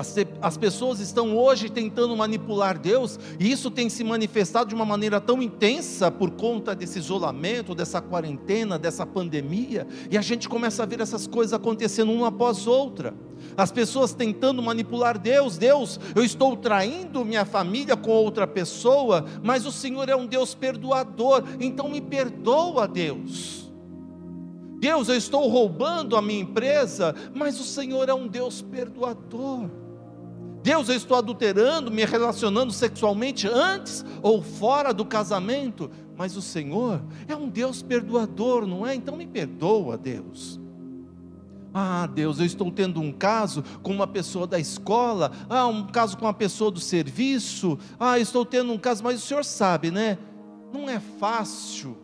As, 0.00 0.16
as 0.40 0.56
pessoas 0.56 0.98
estão 0.98 1.36
hoje 1.36 1.68
tentando 1.68 2.16
manipular 2.16 2.78
Deus, 2.78 3.18
e 3.38 3.50
isso 3.52 3.70
tem 3.70 3.90
se 3.90 4.02
manifestado 4.02 4.70
de 4.70 4.74
uma 4.74 4.86
maneira 4.86 5.20
tão 5.20 5.42
intensa 5.42 6.10
por 6.10 6.30
conta 6.30 6.74
desse 6.74 6.98
isolamento, 6.98 7.74
dessa 7.74 8.00
quarentena, 8.00 8.78
dessa 8.78 9.04
pandemia, 9.04 9.86
e 10.10 10.16
a 10.16 10.22
gente 10.22 10.48
começa 10.48 10.82
a 10.82 10.86
ver 10.86 11.00
essas 11.00 11.26
coisas 11.26 11.52
acontecendo 11.52 12.10
uma 12.10 12.28
após 12.28 12.66
outra. 12.66 13.12
As 13.56 13.70
pessoas 13.70 14.14
tentando 14.14 14.62
manipular 14.62 15.18
Deus, 15.18 15.58
Deus, 15.58 16.00
eu 16.14 16.24
estou 16.24 16.56
traindo 16.56 17.22
minha 17.22 17.44
família 17.44 17.94
com 17.94 18.10
outra 18.10 18.46
pessoa, 18.46 19.26
mas 19.42 19.66
o 19.66 19.72
Senhor 19.72 20.08
é 20.08 20.16
um 20.16 20.26
Deus 20.26 20.54
perdoador, 20.54 21.44
então 21.60 21.90
me 21.90 22.00
perdoa, 22.00 22.88
Deus. 22.88 23.70
Deus, 24.78 25.10
eu 25.10 25.16
estou 25.16 25.46
roubando 25.46 26.16
a 26.16 26.22
minha 26.22 26.40
empresa, 26.40 27.14
mas 27.34 27.60
o 27.60 27.64
Senhor 27.64 28.08
é 28.08 28.14
um 28.14 28.26
Deus 28.26 28.62
perdoador. 28.62 29.79
Deus, 30.62 30.88
eu 30.88 30.96
estou 30.96 31.16
adulterando, 31.16 31.90
me 31.90 32.04
relacionando 32.04 32.72
sexualmente 32.72 33.48
antes 33.48 34.04
ou 34.22 34.42
fora 34.42 34.92
do 34.92 35.04
casamento, 35.04 35.90
mas 36.16 36.36
o 36.36 36.42
Senhor 36.42 37.02
é 37.26 37.34
um 37.34 37.48
Deus 37.48 37.82
perdoador, 37.82 38.66
não 38.66 38.86
é? 38.86 38.94
Então 38.94 39.16
me 39.16 39.26
perdoa, 39.26 39.96
Deus. 39.96 40.60
Ah, 41.72 42.06
Deus, 42.06 42.40
eu 42.40 42.44
estou 42.44 42.70
tendo 42.70 43.00
um 43.00 43.12
caso 43.12 43.62
com 43.82 43.92
uma 43.92 44.06
pessoa 44.06 44.46
da 44.46 44.58
escola, 44.58 45.30
ah, 45.48 45.66
um 45.66 45.86
caso 45.86 46.18
com 46.18 46.26
uma 46.26 46.34
pessoa 46.34 46.70
do 46.70 46.80
serviço, 46.80 47.78
ah, 47.98 48.18
estou 48.18 48.44
tendo 48.44 48.72
um 48.72 48.78
caso, 48.78 49.04
mas 49.04 49.22
o 49.22 49.26
Senhor 49.26 49.44
sabe, 49.44 49.90
né? 49.90 50.18
Não 50.72 50.90
é 50.90 51.00
fácil 51.00 51.96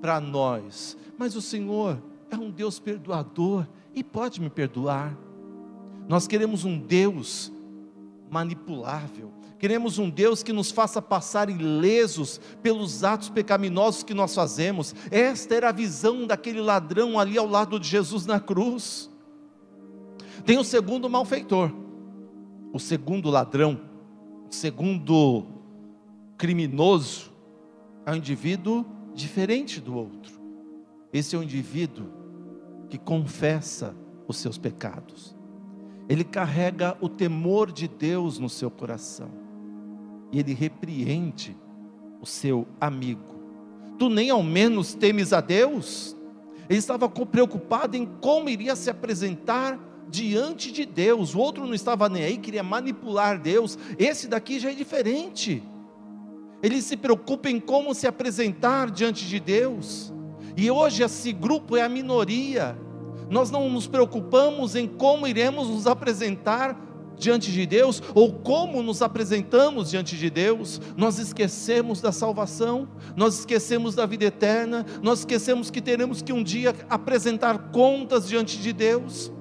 para 0.00 0.20
nós, 0.20 0.96
mas 1.18 1.34
o 1.34 1.42
Senhor 1.42 2.00
é 2.30 2.36
um 2.36 2.50
Deus 2.50 2.78
perdoador 2.78 3.66
e 3.94 4.04
pode 4.04 4.40
me 4.40 4.50
perdoar. 4.50 5.16
Nós 6.06 6.26
queremos 6.26 6.64
um 6.64 6.78
Deus 6.78 7.50
manipulável. 8.34 9.30
Queremos 9.60 9.96
um 9.96 10.10
Deus 10.10 10.42
que 10.42 10.52
nos 10.52 10.72
faça 10.72 11.00
passar 11.00 11.48
ilesos 11.48 12.40
pelos 12.60 13.04
atos 13.04 13.28
pecaminosos 13.30 14.02
que 14.02 14.12
nós 14.12 14.34
fazemos. 14.34 14.92
Esta 15.08 15.54
era 15.54 15.68
a 15.68 15.72
visão 15.72 16.26
daquele 16.26 16.60
ladrão 16.60 17.16
ali 17.16 17.38
ao 17.38 17.46
lado 17.46 17.78
de 17.78 17.86
Jesus 17.86 18.26
na 18.26 18.40
cruz. 18.40 19.08
Tem 20.44 20.58
o 20.58 20.64
segundo 20.64 21.08
malfeitor, 21.08 21.70
o 22.72 22.80
segundo 22.80 23.30
ladrão, 23.30 23.80
o 24.50 24.52
segundo 24.52 25.46
criminoso, 26.36 27.32
é 28.04 28.10
um 28.10 28.16
indivíduo 28.16 28.84
diferente 29.14 29.80
do 29.80 29.96
outro. 29.96 30.34
Esse 31.12 31.36
é 31.36 31.38
um 31.38 31.42
indivíduo 31.44 32.08
que 32.90 32.98
confessa 32.98 33.94
os 34.26 34.38
seus 34.38 34.58
pecados 34.58 35.33
ele 36.08 36.24
carrega 36.24 36.96
o 37.00 37.08
temor 37.08 37.72
de 37.72 37.88
Deus 37.88 38.38
no 38.38 38.48
seu 38.48 38.70
coração, 38.70 39.30
e 40.30 40.38
ele 40.38 40.52
repreende 40.52 41.56
o 42.20 42.26
seu 42.26 42.66
amigo. 42.80 43.34
Tu 43.98 44.08
nem 44.08 44.30
ao 44.30 44.42
menos 44.42 44.94
temes 44.94 45.32
a 45.32 45.40
Deus? 45.40 46.16
Ele 46.68 46.78
estava 46.78 47.08
preocupado 47.08 47.96
em 47.96 48.06
como 48.20 48.48
iria 48.48 48.74
se 48.74 48.90
apresentar 48.90 49.78
diante 50.08 50.72
de 50.72 50.84
Deus. 50.84 51.34
O 51.34 51.38
outro 51.38 51.66
não 51.66 51.74
estava 51.74 52.08
nem 52.08 52.24
aí, 52.24 52.38
queria 52.38 52.62
manipular 52.62 53.38
Deus. 53.40 53.78
Esse 53.98 54.26
daqui 54.26 54.58
já 54.58 54.70
é 54.70 54.74
diferente. 54.74 55.62
Ele 56.62 56.80
se 56.80 56.96
preocupa 56.96 57.50
em 57.50 57.60
como 57.60 57.94
se 57.94 58.06
apresentar 58.06 58.90
diante 58.90 59.26
de 59.26 59.38
Deus. 59.38 60.12
E 60.56 60.70
hoje 60.70 61.02
esse 61.02 61.32
grupo 61.32 61.76
é 61.76 61.82
a 61.82 61.88
minoria 61.88 62.76
nós 63.30 63.50
não 63.50 63.68
nos 63.68 63.86
preocupamos 63.86 64.74
em 64.74 64.86
como 64.86 65.26
iremos 65.26 65.68
nos 65.68 65.86
apresentar 65.86 66.78
diante 67.16 67.52
de 67.52 67.64
Deus 67.66 68.02
ou 68.14 68.32
como 68.32 68.82
nos 68.82 69.02
apresentamos 69.02 69.90
diante 69.90 70.16
de 70.16 70.30
Deus, 70.30 70.80
nós 70.96 71.18
esquecemos 71.18 72.00
da 72.00 72.12
salvação, 72.12 72.88
nós 73.16 73.38
esquecemos 73.40 73.94
da 73.94 74.06
vida 74.06 74.24
eterna, 74.24 74.84
nós 75.02 75.20
esquecemos 75.20 75.70
que 75.70 75.80
teremos 75.80 76.22
que 76.22 76.32
um 76.32 76.42
dia 76.42 76.74
apresentar 76.88 77.70
contas 77.70 78.28
diante 78.28 78.58
de 78.58 78.72
Deus. 78.72 79.32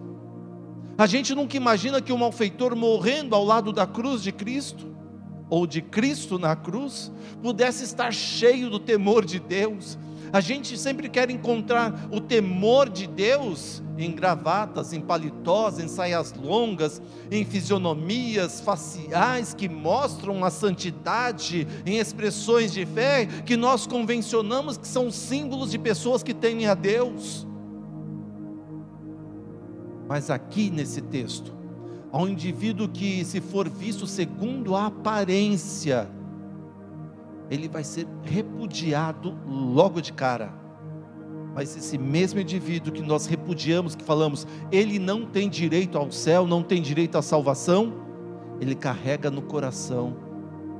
A 0.97 1.07
gente 1.07 1.33
nunca 1.33 1.57
imagina 1.57 2.01
que 2.01 2.13
um 2.13 2.17
malfeitor 2.17 2.75
morrendo 2.75 3.35
ao 3.35 3.43
lado 3.43 3.73
da 3.73 3.87
cruz 3.87 4.21
de 4.21 4.31
Cristo, 4.31 4.93
ou 5.49 5.67
de 5.67 5.81
Cristo 5.81 6.39
na 6.39 6.55
cruz, 6.55 7.11
pudesse 7.41 7.83
estar 7.83 8.13
cheio 8.13 8.69
do 8.69 8.79
temor 8.79 9.25
de 9.25 9.39
Deus, 9.39 9.97
a 10.33 10.41
gente 10.41 10.75
sempre 10.79 11.07
quer 11.07 11.29
encontrar 11.29 12.09
o 12.11 12.19
temor 12.19 12.89
de 12.89 13.05
Deus 13.05 13.83
em 13.95 14.11
gravatas, 14.11 14.91
em 14.91 14.99
paletós, 14.99 15.77
em 15.77 15.87
saias 15.87 16.33
longas, 16.33 16.99
em 17.29 17.45
fisionomias 17.45 18.59
faciais 18.59 19.53
que 19.53 19.69
mostram 19.69 20.43
a 20.43 20.49
santidade, 20.49 21.67
em 21.85 21.99
expressões 21.99 22.73
de 22.73 22.83
fé 22.83 23.27
que 23.45 23.55
nós 23.55 23.85
convencionamos 23.85 24.75
que 24.75 24.87
são 24.87 25.11
símbolos 25.11 25.69
de 25.69 25.77
pessoas 25.77 26.23
que 26.23 26.33
temem 26.33 26.65
a 26.65 26.73
Deus. 26.73 27.45
Mas 30.09 30.31
aqui 30.31 30.71
nesse 30.71 30.99
texto, 30.99 31.53
há 32.11 32.17
um 32.17 32.27
indivíduo 32.27 32.89
que, 32.89 33.23
se 33.23 33.39
for 33.39 33.69
visto 33.69 34.07
segundo 34.07 34.75
a 34.75 34.87
aparência, 34.87 36.09
ele 37.49 37.67
vai 37.67 37.83
ser 37.83 38.07
repudiado 38.23 39.37
logo 39.47 40.01
de 40.01 40.13
cara. 40.13 40.53
Mas 41.53 41.77
esse 41.77 41.97
mesmo 41.97 42.39
indivíduo 42.39 42.91
que 42.91 43.01
nós 43.01 43.27
repudiamos, 43.27 43.95
que 43.95 44.03
falamos, 44.03 44.47
ele 44.71 44.97
não 44.97 45.25
tem 45.25 45.47
direito 45.47 45.97
ao 45.97 46.11
céu, 46.11 46.47
não 46.47 46.63
tem 46.63 46.81
direito 46.81 47.17
à 47.17 47.21
salvação, 47.21 47.93
ele 48.59 48.73
carrega 48.73 49.29
no 49.29 49.41
coração 49.41 50.15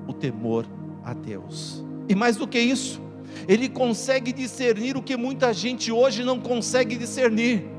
o 0.08 0.14
temor 0.14 0.66
a 1.04 1.14
Deus. 1.14 1.86
E 2.10 2.16
mais 2.16 2.38
do 2.38 2.48
que 2.48 2.60
isso, 2.60 3.02
ele 3.48 3.70
consegue 3.70 4.34
discernir 4.34 4.98
o 4.98 5.02
que 5.02 5.16
muita 5.16 5.54
gente 5.54 5.92
hoje 5.92 6.24
não 6.24 6.40
consegue 6.40 6.98
discernir. 6.98 7.73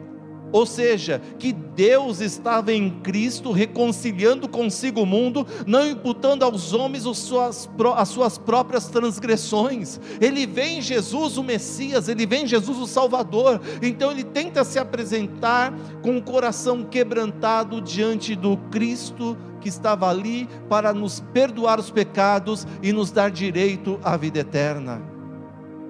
Ou 0.54 0.64
seja, 0.64 1.20
que 1.36 1.52
Deus 1.52 2.20
estava 2.20 2.72
em 2.72 2.88
Cristo 2.88 3.50
reconciliando 3.50 4.48
consigo 4.48 5.02
o 5.02 5.06
mundo, 5.06 5.44
não 5.66 5.84
imputando 5.84 6.44
aos 6.44 6.72
homens 6.72 7.04
as 7.04 7.18
suas, 7.18 7.68
as 7.96 8.08
suas 8.08 8.38
próprias 8.38 8.86
transgressões. 8.86 9.98
Ele 10.20 10.46
vê 10.46 10.66
em 10.66 10.80
Jesus 10.80 11.36
o 11.36 11.42
Messias, 11.42 12.08
ele 12.08 12.24
vê 12.24 12.36
em 12.36 12.46
Jesus 12.46 12.78
o 12.78 12.86
Salvador. 12.86 13.60
Então 13.82 14.12
ele 14.12 14.22
tenta 14.22 14.62
se 14.62 14.78
apresentar 14.78 15.74
com 16.02 16.18
o 16.18 16.22
coração 16.22 16.84
quebrantado 16.84 17.80
diante 17.80 18.36
do 18.36 18.56
Cristo 18.70 19.36
que 19.60 19.68
estava 19.68 20.08
ali 20.08 20.48
para 20.68 20.94
nos 20.94 21.18
perdoar 21.32 21.80
os 21.80 21.90
pecados 21.90 22.64
e 22.80 22.92
nos 22.92 23.10
dar 23.10 23.28
direito 23.28 23.98
à 24.04 24.16
vida 24.16 24.38
eterna. 24.38 25.13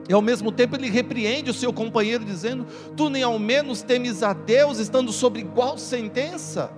E 0.08 0.12
ao 0.12 0.20
mesmo 0.20 0.52
tempo 0.52 0.76
ele 0.76 0.90
repreende 0.90 1.50
o 1.50 1.54
seu 1.54 1.72
companheiro, 1.72 2.24
dizendo: 2.24 2.66
Tu 2.96 3.08
nem 3.08 3.22
ao 3.22 3.38
menos 3.38 3.82
temes 3.82 4.22
a 4.22 4.32
Deus, 4.32 4.78
estando 4.78 5.12
sob 5.12 5.40
igual 5.40 5.78
sentença. 5.78 6.70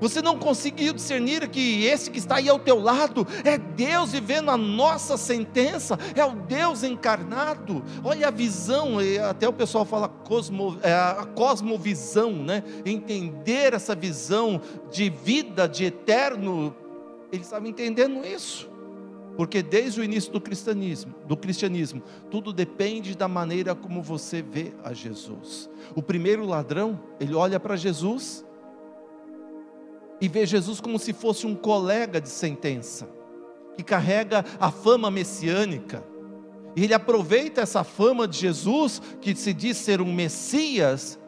Você 0.00 0.22
não 0.22 0.38
conseguiu 0.38 0.94
discernir 0.94 1.46
que 1.48 1.84
esse 1.84 2.10
que 2.10 2.18
está 2.18 2.36
aí 2.36 2.48
ao 2.48 2.58
teu 2.58 2.80
lado 2.80 3.26
é 3.44 3.58
Deus 3.58 4.12
vivendo 4.12 4.50
a 4.50 4.56
nossa 4.56 5.18
sentença, 5.18 5.98
é 6.14 6.24
o 6.24 6.34
Deus 6.34 6.82
encarnado. 6.82 7.84
Olha 8.02 8.28
a 8.28 8.30
visão, 8.30 8.96
até 9.28 9.46
o 9.46 9.52
pessoal 9.52 9.84
fala 9.84 10.08
cosmo, 10.08 10.78
é 10.82 10.92
a 10.92 11.26
cosmovisão, 11.34 12.32
né? 12.32 12.64
Entender 12.86 13.74
essa 13.74 13.94
visão 13.94 14.62
de 14.90 15.10
vida, 15.10 15.68
de 15.68 15.84
eterno. 15.84 16.74
Ele 17.30 17.42
estava 17.42 17.68
entendendo 17.68 18.26
isso. 18.26 18.69
Porque 19.40 19.62
desde 19.62 19.98
o 19.98 20.04
início 20.04 20.30
do 20.30 20.38
cristianismo, 20.38 21.14
do 21.26 21.34
cristianismo, 21.34 22.02
tudo 22.30 22.52
depende 22.52 23.16
da 23.16 23.26
maneira 23.26 23.74
como 23.74 24.02
você 24.02 24.42
vê 24.42 24.74
a 24.84 24.92
Jesus. 24.92 25.70
O 25.94 26.02
primeiro 26.02 26.44
ladrão, 26.44 27.00
ele 27.18 27.34
olha 27.34 27.58
para 27.58 27.74
Jesus 27.74 28.44
e 30.20 30.28
vê 30.28 30.44
Jesus 30.44 30.78
como 30.78 30.98
se 30.98 31.14
fosse 31.14 31.46
um 31.46 31.54
colega 31.54 32.20
de 32.20 32.28
sentença, 32.28 33.08
que 33.78 33.82
carrega 33.82 34.44
a 34.60 34.70
fama 34.70 35.10
messiânica. 35.10 36.04
E 36.76 36.84
ele 36.84 36.92
aproveita 36.92 37.62
essa 37.62 37.82
fama 37.82 38.28
de 38.28 38.36
Jesus, 38.36 39.00
que 39.22 39.34
se 39.34 39.54
diz 39.54 39.78
ser 39.78 40.02
um 40.02 40.12
Messias, 40.12 41.18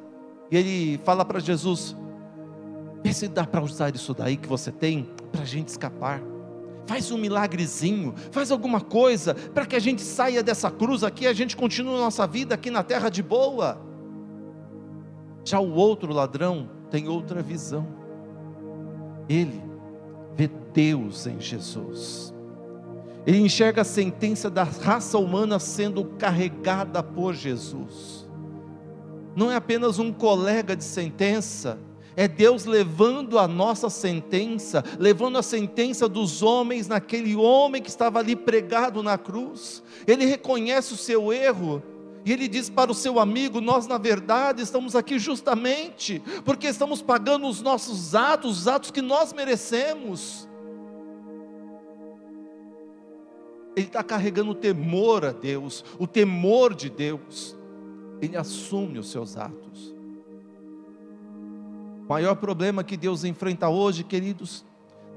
e 0.50 0.56
ele 0.58 1.00
fala 1.02 1.24
para 1.24 1.40
Jesus: 1.40 1.96
Vê 3.02 3.10
se 3.14 3.26
dá 3.26 3.46
para 3.46 3.62
usar 3.62 3.96
isso 3.96 4.12
daí 4.12 4.36
que 4.36 4.48
você 4.48 4.70
tem 4.70 5.08
para 5.32 5.40
a 5.40 5.46
gente 5.46 5.68
escapar 5.68 6.22
faz 6.86 7.10
um 7.10 7.18
milagrezinho, 7.18 8.14
faz 8.30 8.50
alguma 8.50 8.80
coisa 8.80 9.34
para 9.34 9.66
que 9.66 9.76
a 9.76 9.80
gente 9.80 10.02
saia 10.02 10.42
dessa 10.42 10.70
cruz 10.70 11.04
aqui, 11.04 11.26
a 11.26 11.32
gente 11.32 11.56
continue 11.56 11.96
nossa 11.96 12.26
vida 12.26 12.54
aqui 12.54 12.70
na 12.70 12.82
terra 12.82 13.08
de 13.08 13.22
boa. 13.22 13.80
Já 15.44 15.58
o 15.58 15.72
outro 15.74 16.12
ladrão 16.12 16.68
tem 16.90 17.08
outra 17.08 17.42
visão. 17.42 17.86
Ele 19.28 19.62
vê 20.36 20.50
Deus 20.72 21.26
em 21.26 21.40
Jesus. 21.40 22.32
Ele 23.26 23.38
enxerga 23.38 23.82
a 23.82 23.84
sentença 23.84 24.50
da 24.50 24.64
raça 24.64 25.16
humana 25.18 25.58
sendo 25.58 26.04
carregada 26.04 27.02
por 27.02 27.34
Jesus. 27.34 28.28
Não 29.34 29.50
é 29.50 29.56
apenas 29.56 29.98
um 29.98 30.12
colega 30.12 30.76
de 30.76 30.84
sentença, 30.84 31.78
é 32.16 32.28
Deus 32.28 32.64
levando 32.64 33.38
a 33.38 33.48
nossa 33.48 33.88
sentença, 33.88 34.84
levando 34.98 35.38
a 35.38 35.42
sentença 35.42 36.08
dos 36.08 36.42
homens 36.42 36.88
naquele 36.88 37.34
homem 37.34 37.82
que 37.82 37.88
estava 37.88 38.18
ali 38.18 38.36
pregado 38.36 39.02
na 39.02 39.16
cruz. 39.16 39.82
Ele 40.06 40.24
reconhece 40.24 40.92
o 40.92 40.96
seu 40.96 41.32
erro, 41.32 41.82
e 42.24 42.32
ele 42.32 42.46
diz 42.46 42.70
para 42.70 42.90
o 42.90 42.94
seu 42.94 43.18
amigo: 43.18 43.60
Nós, 43.60 43.86
na 43.86 43.98
verdade, 43.98 44.62
estamos 44.62 44.94
aqui 44.94 45.18
justamente 45.18 46.22
porque 46.44 46.66
estamos 46.66 47.02
pagando 47.02 47.46
os 47.46 47.60
nossos 47.60 48.14
atos, 48.14 48.60
os 48.60 48.68
atos 48.68 48.90
que 48.90 49.02
nós 49.02 49.32
merecemos. 49.32 50.48
Ele 53.74 53.86
está 53.86 54.02
carregando 54.02 54.50
o 54.50 54.54
temor 54.54 55.24
a 55.24 55.32
Deus, 55.32 55.82
o 55.98 56.06
temor 56.06 56.74
de 56.74 56.90
Deus. 56.90 57.56
Ele 58.20 58.36
assume 58.36 58.98
os 58.98 59.10
seus 59.10 59.36
atos. 59.36 59.91
Maior 62.12 62.36
problema 62.36 62.84
que 62.84 62.94
Deus 62.94 63.24
enfrenta 63.24 63.70
hoje, 63.70 64.04
queridos, 64.04 64.62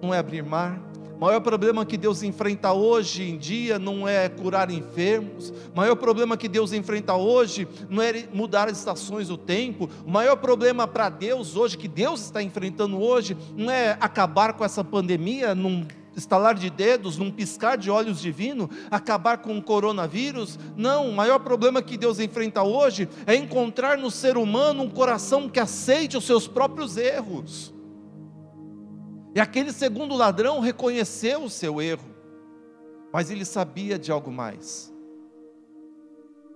não 0.01 0.13
é 0.13 0.17
abrir 0.17 0.41
mar. 0.41 0.79
O 1.17 1.19
maior 1.19 1.41
problema 1.41 1.85
que 1.85 1.97
Deus 1.97 2.23
enfrenta 2.23 2.71
hoje 2.71 3.21
em 3.21 3.37
dia 3.37 3.77
não 3.77 4.07
é 4.07 4.29
curar 4.29 4.71
enfermos. 4.71 5.49
O 5.49 5.75
maior 5.75 5.97
problema 5.97 6.37
que 6.37 6.47
Deus 6.47 6.71
enfrenta 6.71 7.13
hoje 7.13 7.67
não 7.89 8.01
é 8.01 8.25
mudar 8.33 8.69
as 8.69 8.77
estações 8.77 9.27
do 9.27 9.37
tempo. 9.37 9.89
O 10.05 10.09
maior 10.09 10.37
problema 10.37 10.87
para 10.87 11.09
Deus 11.09 11.57
hoje, 11.57 11.77
que 11.77 11.89
Deus 11.89 12.21
está 12.21 12.41
enfrentando 12.41 12.97
hoje, 12.97 13.35
não 13.57 13.69
é 13.69 13.97
acabar 13.99 14.53
com 14.53 14.63
essa 14.63 14.81
pandemia 14.81 15.53
num 15.53 15.85
estalar 16.15 16.55
de 16.55 16.69
dedos, 16.69 17.17
num 17.17 17.29
piscar 17.29 17.77
de 17.77 17.91
olhos 17.91 18.21
divino, 18.21 18.69
acabar 18.89 19.39
com 19.39 19.57
o 19.57 19.61
coronavírus. 19.61 20.57
Não, 20.75 21.09
o 21.09 21.13
maior 21.13 21.39
problema 21.39 21.81
que 21.81 21.97
Deus 21.97 22.19
enfrenta 22.19 22.63
hoje 22.63 23.09
é 23.27 23.35
encontrar 23.35 23.97
no 23.97 24.09
ser 24.09 24.37
humano 24.37 24.83
um 24.83 24.89
coração 24.89 25.49
que 25.49 25.59
aceite 25.59 26.17
os 26.17 26.25
seus 26.25 26.47
próprios 26.47 26.97
erros. 26.97 27.73
E 29.35 29.39
aquele 29.39 29.73
segundo 29.73 30.15
ladrão 30.15 30.61
reconheceu 30.61 31.43
o 31.43 31.49
seu 31.49 31.81
erro, 31.81 32.15
mas 33.11 33.29
ele 33.29 33.43
sabia 33.43 33.99
de 33.99 34.11
algo 34.11 34.31
mais. 34.31 34.93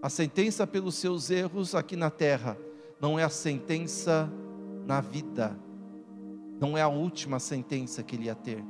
A 0.02 0.10
sentença 0.10 0.66
pelos 0.66 0.96
seus 0.96 1.30
erros 1.30 1.76
aqui 1.76 1.98
na 1.98 2.10
terra 2.10 2.58
não 3.02 3.20
é 3.20 3.24
a 3.24 3.30
sentença 3.30 4.32
na 4.86 5.02
vida, 5.02 5.60
não 6.58 6.78
é 6.78 6.82
a 6.82 6.88
última 6.88 7.38
sentença 7.38 8.02
que 8.02 8.16
ele 8.16 8.26
ia 8.26 8.36
ter 8.36 8.64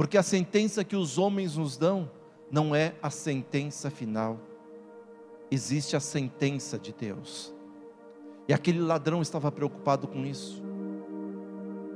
porque 0.00 0.16
a 0.16 0.22
sentença 0.22 0.82
que 0.82 0.96
os 0.96 1.18
homens 1.18 1.58
nos 1.58 1.76
dão 1.76 2.10
não 2.50 2.74
é 2.74 2.94
a 3.02 3.10
sentença 3.10 3.90
final, 3.90 4.40
existe 5.50 5.94
a 5.94 6.00
sentença 6.00 6.78
de 6.78 6.90
Deus. 6.90 7.54
E 8.48 8.54
aquele 8.54 8.80
ladrão 8.80 9.20
estava 9.20 9.52
preocupado 9.52 10.08
com 10.08 10.24
isso. 10.24 10.62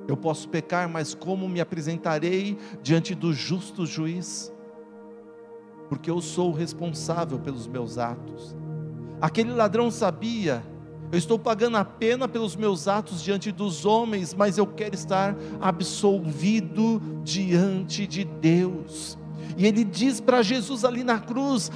Eu 0.06 0.18
posso 0.18 0.50
pecar, 0.50 0.86
mas 0.86 1.14
como 1.14 1.48
me 1.48 1.62
apresentarei 1.62 2.58
diante 2.82 3.14
do 3.14 3.32
justo 3.32 3.86
juiz? 3.86 4.52
Porque 5.88 6.10
eu 6.10 6.20
sou 6.20 6.50
o 6.50 6.54
responsável 6.54 7.38
pelos 7.38 7.66
meus 7.66 7.96
atos. 7.96 8.54
Aquele 9.18 9.54
ladrão 9.54 9.90
sabia 9.90 10.62
eu 11.12 11.18
estou 11.18 11.38
pagando 11.38 11.76
a 11.76 11.84
pena 11.84 12.26
pelos 12.26 12.56
meus 12.56 12.88
atos 12.88 13.22
diante 13.22 13.52
dos 13.52 13.86
homens, 13.86 14.34
mas 14.34 14.58
eu 14.58 14.66
quero 14.66 14.94
estar 14.94 15.36
absolvido 15.60 17.00
diante 17.22 18.06
de 18.06 18.24
Deus. 18.24 19.16
E 19.56 19.66
ele 19.66 19.84
diz 19.84 20.20
para 20.20 20.42
Jesus 20.42 20.84
ali 20.84 21.04
na 21.04 21.18
cruz, 21.18 21.70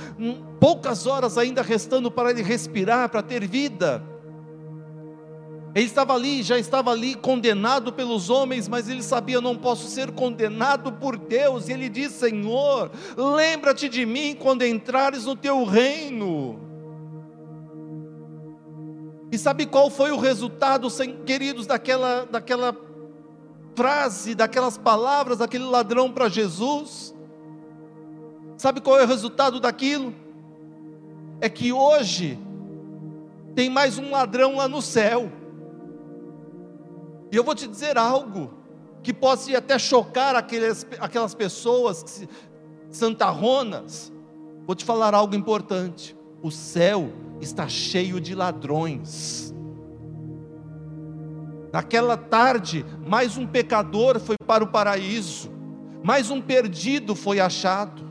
poucas 0.59 1.07
horas 1.07 1.39
ainda 1.39 1.63
restando 1.63 2.11
para 2.11 2.31
ele 2.31 2.43
respirar, 2.43 3.09
para 3.09 3.23
ter 3.23 3.47
vida. 3.47 4.03
Ele 5.75 5.87
estava 5.87 6.15
ali, 6.15 6.43
já 6.43 6.59
estava 6.59 6.91
ali 6.91 7.15
condenado 7.15 7.93
pelos 7.93 8.31
homens, 8.31 8.67
mas 8.67 8.89
ele 8.89 9.03
sabia: 9.03 9.41
não 9.41 9.55
posso 9.55 9.87
ser 9.89 10.11
condenado 10.11 10.93
por 10.93 11.17
Deus. 11.17 11.69
E 11.69 11.73
ele 11.73 11.89
diz: 11.89 12.13
Senhor, 12.13 12.91
lembra-te 13.17 13.89
de 13.89 14.05
mim 14.05 14.35
quando 14.37 14.65
entrares 14.65 15.25
no 15.25 15.37
teu 15.37 15.65
reino. 15.65 16.68
E 19.31 19.37
sabe 19.39 19.67
qual 19.67 19.91
foi 19.91 20.11
o 20.11 20.19
resultado, 20.19 20.89
queridos, 21.25 21.67
daquela, 21.67 22.25
daquela 22.25 22.75
frase, 23.79 24.35
daquelas 24.35 24.77
palavras 24.77 25.39
daquele 25.39 25.65
ladrão 25.65 26.11
para 26.11 26.29
Jesus? 26.29 27.15
Sabe 28.57 28.81
qual 28.81 28.99
é 28.99 29.05
o 29.05 29.07
resultado 29.07 29.61
daquilo? 29.61 30.13
É 31.41 31.49
que 31.49 31.73
hoje 31.73 32.37
tem 33.55 33.71
mais 33.71 33.99
um 33.99 34.11
ladrão 34.11 34.57
lá 34.57 34.67
no 34.67 34.83
céu. 34.83 35.31
E 37.31 37.37
eu 37.37 37.45
vou 37.45 37.55
te 37.55 37.69
dizer 37.69 37.97
algo 37.97 38.53
que 39.03 39.15
pode 39.15 39.55
até 39.55 39.79
chocar 39.79 40.35
aquelas, 40.35 40.85
aquelas 40.99 41.35
pessoas 41.35 42.27
santarronas. 42.91 44.13
Vou 44.67 44.75
te 44.75 44.85
falar 44.85 45.15
algo 45.15 45.37
importante. 45.37 46.18
O 46.43 46.51
céu 46.51 47.13
está 47.41 47.69
cheio 47.69 48.21
de 48.21 48.35
ladrões. 48.35 49.55
Naquela 51.73 52.17
tarde, 52.17 52.85
mais 53.07 53.37
um 53.37 53.47
pecador 53.47 54.19
foi 54.21 54.37
para 54.47 54.65
o 54.65 54.69
paraíso, 54.69 55.51
mais 56.03 56.31
um 56.31 56.41
perdido 56.41 57.15
foi 57.15 57.41
achado. 57.41 58.09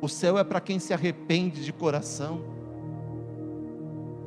O 0.00 0.08
céu 0.08 0.38
é 0.38 0.44
para 0.44 0.60
quem 0.60 0.78
se 0.78 0.92
arrepende 0.92 1.64
de 1.64 1.72
coração. 1.72 2.54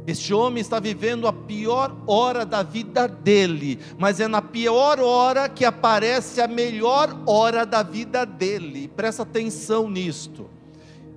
Este 0.05 0.33
homem 0.33 0.61
está 0.61 0.79
vivendo 0.79 1.27
a 1.27 1.33
pior 1.33 1.95
hora 2.07 2.45
da 2.45 2.63
vida 2.63 3.07
dele, 3.07 3.77
mas 3.97 4.19
é 4.19 4.27
na 4.27 4.41
pior 4.41 4.99
hora 4.99 5.49
que 5.49 5.65
aparece 5.65 6.41
a 6.41 6.47
melhor 6.47 7.23
hora 7.25 7.65
da 7.65 7.83
vida 7.83 8.25
dele. 8.25 8.87
Presta 8.87 9.23
atenção 9.23 9.89
nisto. 9.89 10.56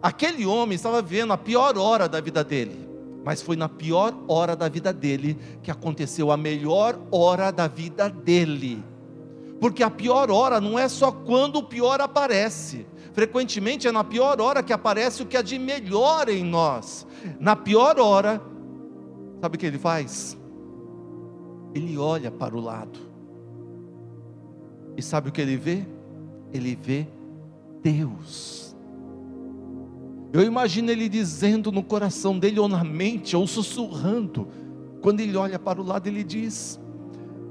Aquele 0.03 0.47
homem 0.47 0.77
estava 0.77 1.03
vivendo 1.03 1.33
a 1.33 1.39
pior 1.39 1.77
hora 1.77 2.09
da 2.09 2.21
vida 2.21 2.43
dele, 2.43 2.89
mas 3.25 3.43
foi 3.43 3.57
na 3.57 3.69
pior 3.69 4.15
hora 4.29 4.57
da 4.57 4.69
vida 4.69 4.93
dele 4.93 5.39
que 5.63 5.71
aconteceu 5.71 6.31
a 6.31 6.37
melhor 6.37 6.99
hora 7.11 7.51
da 7.51 7.69
vida 7.69 8.09
dele. 8.09 8.83
Porque 9.61 9.83
a 9.83 9.91
pior 9.91 10.31
hora 10.31 10.61
não 10.61 10.79
é 10.79 10.89
só 10.89 11.13
quando 11.13 11.57
o 11.57 11.63
pior 11.63 12.01
aparece, 12.01 12.87
frequentemente 13.13 13.87
é 13.87 13.93
na 13.93 14.03
pior 14.03 14.41
hora 14.41 14.63
que 14.63 14.73
aparece 14.73 15.23
o 15.23 15.27
que 15.27 15.37
há 15.37 15.43
de 15.43 15.59
melhor 15.59 16.29
em 16.31 16.43
nós. 16.43 17.07
Na 17.39 17.55
pior 17.55 17.99
hora, 17.99 18.41
Sabe 19.41 19.57
o 19.57 19.59
que 19.59 19.67
ele 19.67 19.79
faz? 19.79 20.37
Ele 21.75 21.97
olha 21.97 22.31
para 22.31 22.55
o 22.55 22.61
lado. 22.61 22.99
E 24.97 25.03
sabe 25.03 25.31
o 25.31 25.33
que 25.33 25.41
ele 25.41 25.57
vê? 25.57 25.87
Ele 26.53 26.77
vê 26.77 27.07
Deus. 27.83 28.70
Eu 30.33 30.43
imagino 30.43 30.91
ele 30.91 31.09
dizendo 31.09 31.73
no 31.73 31.83
coração 31.83 32.39
dele, 32.39 32.61
ou 32.61 32.69
na 32.69 32.85
mente, 32.85 33.37
ou 33.37 33.47
sussurrando. 33.47 34.47
Quando 35.01 35.21
ele 35.21 35.37
olha 35.37 35.59
para 35.59 35.81
o 35.81 35.85
lado, 35.85 36.07
ele 36.07 36.23
diz: 36.23 36.79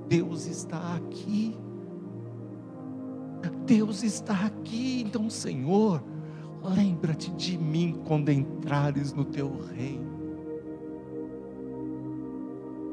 Deus 0.08 0.46
está 0.46 0.96
aqui. 0.96 1.56
Deus 3.66 4.04
está 4.04 4.46
aqui. 4.46 5.04
Então, 5.06 5.30
Senhor, 5.30 6.04
lembra-te 6.64 7.30
de 7.32 7.58
mim 7.58 8.02
quando 8.06 8.30
entrares 8.30 9.14
no 9.14 9.26
teu 9.26 9.52
reino. 9.76 10.09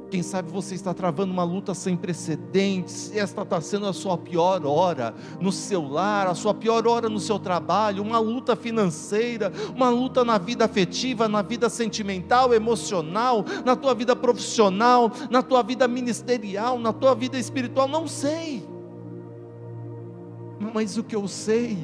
Quem 0.08 0.22
sabe 0.22 0.52
você 0.52 0.76
está 0.76 0.94
travando 0.94 1.32
uma 1.32 1.42
luta 1.42 1.74
sem 1.74 1.96
precedentes, 1.96 3.10
esta 3.14 3.42
está 3.42 3.60
sendo 3.60 3.86
a 3.86 3.92
sua 3.92 4.16
pior 4.16 4.64
hora 4.64 5.12
no 5.40 5.50
seu 5.50 5.82
lar, 5.88 6.28
a 6.28 6.34
sua 6.34 6.54
pior 6.54 6.86
hora 6.86 7.08
no 7.08 7.18
seu 7.18 7.40
trabalho, 7.40 8.04
uma 8.04 8.18
luta 8.20 8.54
financeira, 8.54 9.52
uma 9.74 9.88
luta 9.90 10.24
na 10.24 10.38
vida 10.38 10.64
afetiva, 10.64 11.28
na 11.28 11.42
vida 11.42 11.68
sentimental, 11.68 12.54
emocional, 12.54 13.44
na 13.64 13.74
tua 13.74 13.94
vida 13.94 14.14
profissional, 14.14 15.10
na 15.28 15.42
tua 15.42 15.62
vida 15.64 15.88
ministerial, 15.88 16.78
na 16.78 16.92
tua 16.92 17.14
vida 17.14 17.36
espiritual, 17.36 17.88
não 17.88 18.06
sei. 18.06 18.64
Mas 20.72 20.96
o 20.96 21.02
que 21.02 21.16
eu 21.16 21.26
sei 21.26 21.76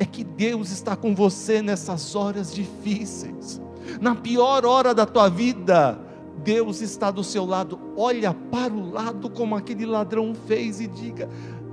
é 0.00 0.04
que 0.04 0.24
Deus 0.24 0.72
está 0.72 0.96
com 0.96 1.14
você 1.14 1.62
nessas 1.62 2.16
horas 2.16 2.52
difíceis, 2.52 3.60
na 4.00 4.16
pior 4.16 4.66
hora 4.66 4.92
da 4.92 5.06
tua 5.06 5.28
vida 5.28 6.05
Deus 6.46 6.80
está 6.80 7.10
do 7.10 7.24
seu 7.24 7.44
lado, 7.44 7.76
olha 7.96 8.32
para 8.32 8.72
o 8.72 8.88
lado 8.92 9.28
como 9.28 9.56
aquele 9.56 9.84
ladrão 9.84 10.32
fez 10.32 10.80
e 10.80 10.86
diga: 10.86 11.28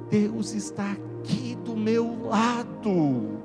Deus 0.10 0.56
está 0.56 0.94
aqui 0.94 1.56
do 1.64 1.78
meu 1.78 2.26
lado. 2.26 3.38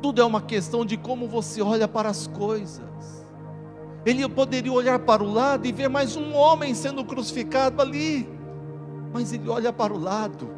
Tudo 0.00 0.22
é 0.22 0.24
uma 0.24 0.40
questão 0.40 0.86
de 0.86 0.96
como 0.96 1.26
você 1.26 1.60
olha 1.60 1.88
para 1.88 2.08
as 2.08 2.28
coisas. 2.28 3.26
Ele 4.06 4.28
poderia 4.28 4.72
olhar 4.72 5.00
para 5.00 5.24
o 5.24 5.32
lado 5.32 5.66
e 5.66 5.72
ver 5.72 5.88
mais 5.88 6.14
um 6.14 6.32
homem 6.32 6.72
sendo 6.72 7.04
crucificado 7.04 7.82
ali, 7.82 8.28
mas 9.12 9.32
ele 9.32 9.48
olha 9.48 9.72
para 9.72 9.92
o 9.92 9.98
lado, 9.98 10.48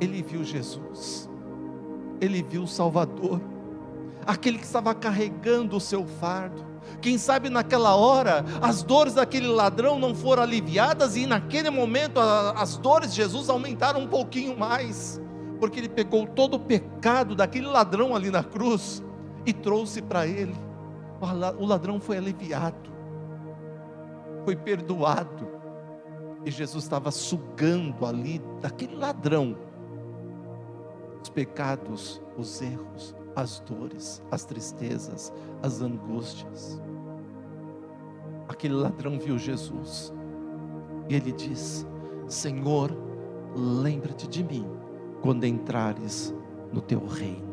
ele 0.00 0.22
viu 0.22 0.44
Jesus, 0.44 1.28
ele 2.20 2.40
viu 2.40 2.62
o 2.62 2.68
Salvador, 2.68 3.40
aquele 4.24 4.58
que 4.58 4.64
estava 4.64 4.94
carregando 4.94 5.74
o 5.76 5.80
seu 5.80 6.06
fardo, 6.06 6.71
quem 7.00 7.18
sabe 7.18 7.48
naquela 7.48 7.94
hora 7.96 8.44
as 8.60 8.82
dores 8.82 9.14
daquele 9.14 9.48
ladrão 9.48 9.98
não 9.98 10.14
foram 10.14 10.42
aliviadas 10.42 11.16
e 11.16 11.26
naquele 11.26 11.70
momento 11.70 12.18
as 12.20 12.76
dores 12.76 13.10
de 13.10 13.16
Jesus 13.16 13.48
aumentaram 13.48 14.00
um 14.00 14.06
pouquinho 14.06 14.56
mais, 14.58 15.20
porque 15.58 15.80
ele 15.80 15.88
pegou 15.88 16.26
todo 16.26 16.54
o 16.54 16.60
pecado 16.60 17.34
daquele 17.34 17.66
ladrão 17.66 18.14
ali 18.14 18.30
na 18.30 18.42
cruz 18.42 19.02
e 19.44 19.52
trouxe 19.52 20.00
para 20.02 20.26
ele. 20.26 20.54
O 21.58 21.66
ladrão 21.66 22.00
foi 22.00 22.16
aliviado, 22.16 22.90
foi 24.44 24.56
perdoado, 24.56 25.48
e 26.44 26.50
Jesus 26.50 26.82
estava 26.82 27.12
sugando 27.12 28.04
ali 28.04 28.40
daquele 28.60 28.96
ladrão 28.96 29.56
os 31.22 31.28
pecados, 31.28 32.20
os 32.36 32.60
erros, 32.60 33.14
as 33.34 33.60
dores, 33.60 34.22
as 34.30 34.44
tristezas, 34.44 35.32
as 35.62 35.80
angústias. 35.80 36.80
Aquele 38.48 38.74
ladrão 38.74 39.18
viu 39.18 39.38
Jesus 39.38 40.12
e 41.08 41.14
ele 41.14 41.32
diz: 41.32 41.86
Senhor, 42.26 42.96
lembra-te 43.54 44.28
de 44.28 44.42
mim 44.42 44.66
quando 45.20 45.44
entrares 45.44 46.34
no 46.72 46.80
teu 46.80 47.06
reino. 47.06 47.52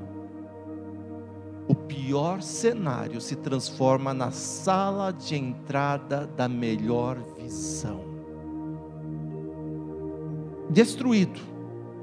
O 1.68 1.76
pior 1.76 2.42
cenário 2.42 3.22
se 3.22 3.36
transforma 3.36 4.12
na 4.12 4.32
sala 4.32 5.12
de 5.12 5.36
entrada 5.36 6.26
da 6.26 6.50
melhor 6.50 7.18
visão. 7.38 8.02
Destruído, 10.68 11.40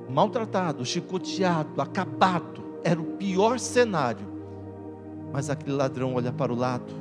maltratado, 0.09 0.85
chicoteado, 0.85 1.83
acabado, 1.83 2.63
era 2.87 3.01
o 3.01 3.05
pior 3.05 3.59
cenário. 3.59 4.27
Mas 5.33 5.51
aquele 5.51 5.77
ladrão 5.77 6.15
olha 6.15 6.33
para 6.33 6.53
o 6.53 6.57
lado 6.57 6.93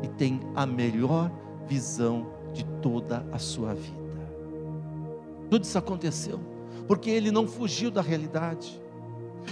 e 0.00 0.08
tem 0.08 0.40
a 0.54 0.64
melhor 0.64 1.30
visão 1.66 2.28
de 2.52 2.64
toda 2.80 3.26
a 3.32 3.38
sua 3.38 3.74
vida. 3.74 4.00
Tudo 5.50 5.64
isso 5.64 5.76
aconteceu 5.76 6.40
porque 6.86 7.10
ele 7.10 7.30
não 7.30 7.46
fugiu 7.46 7.90
da 7.90 8.00
realidade. 8.00 8.80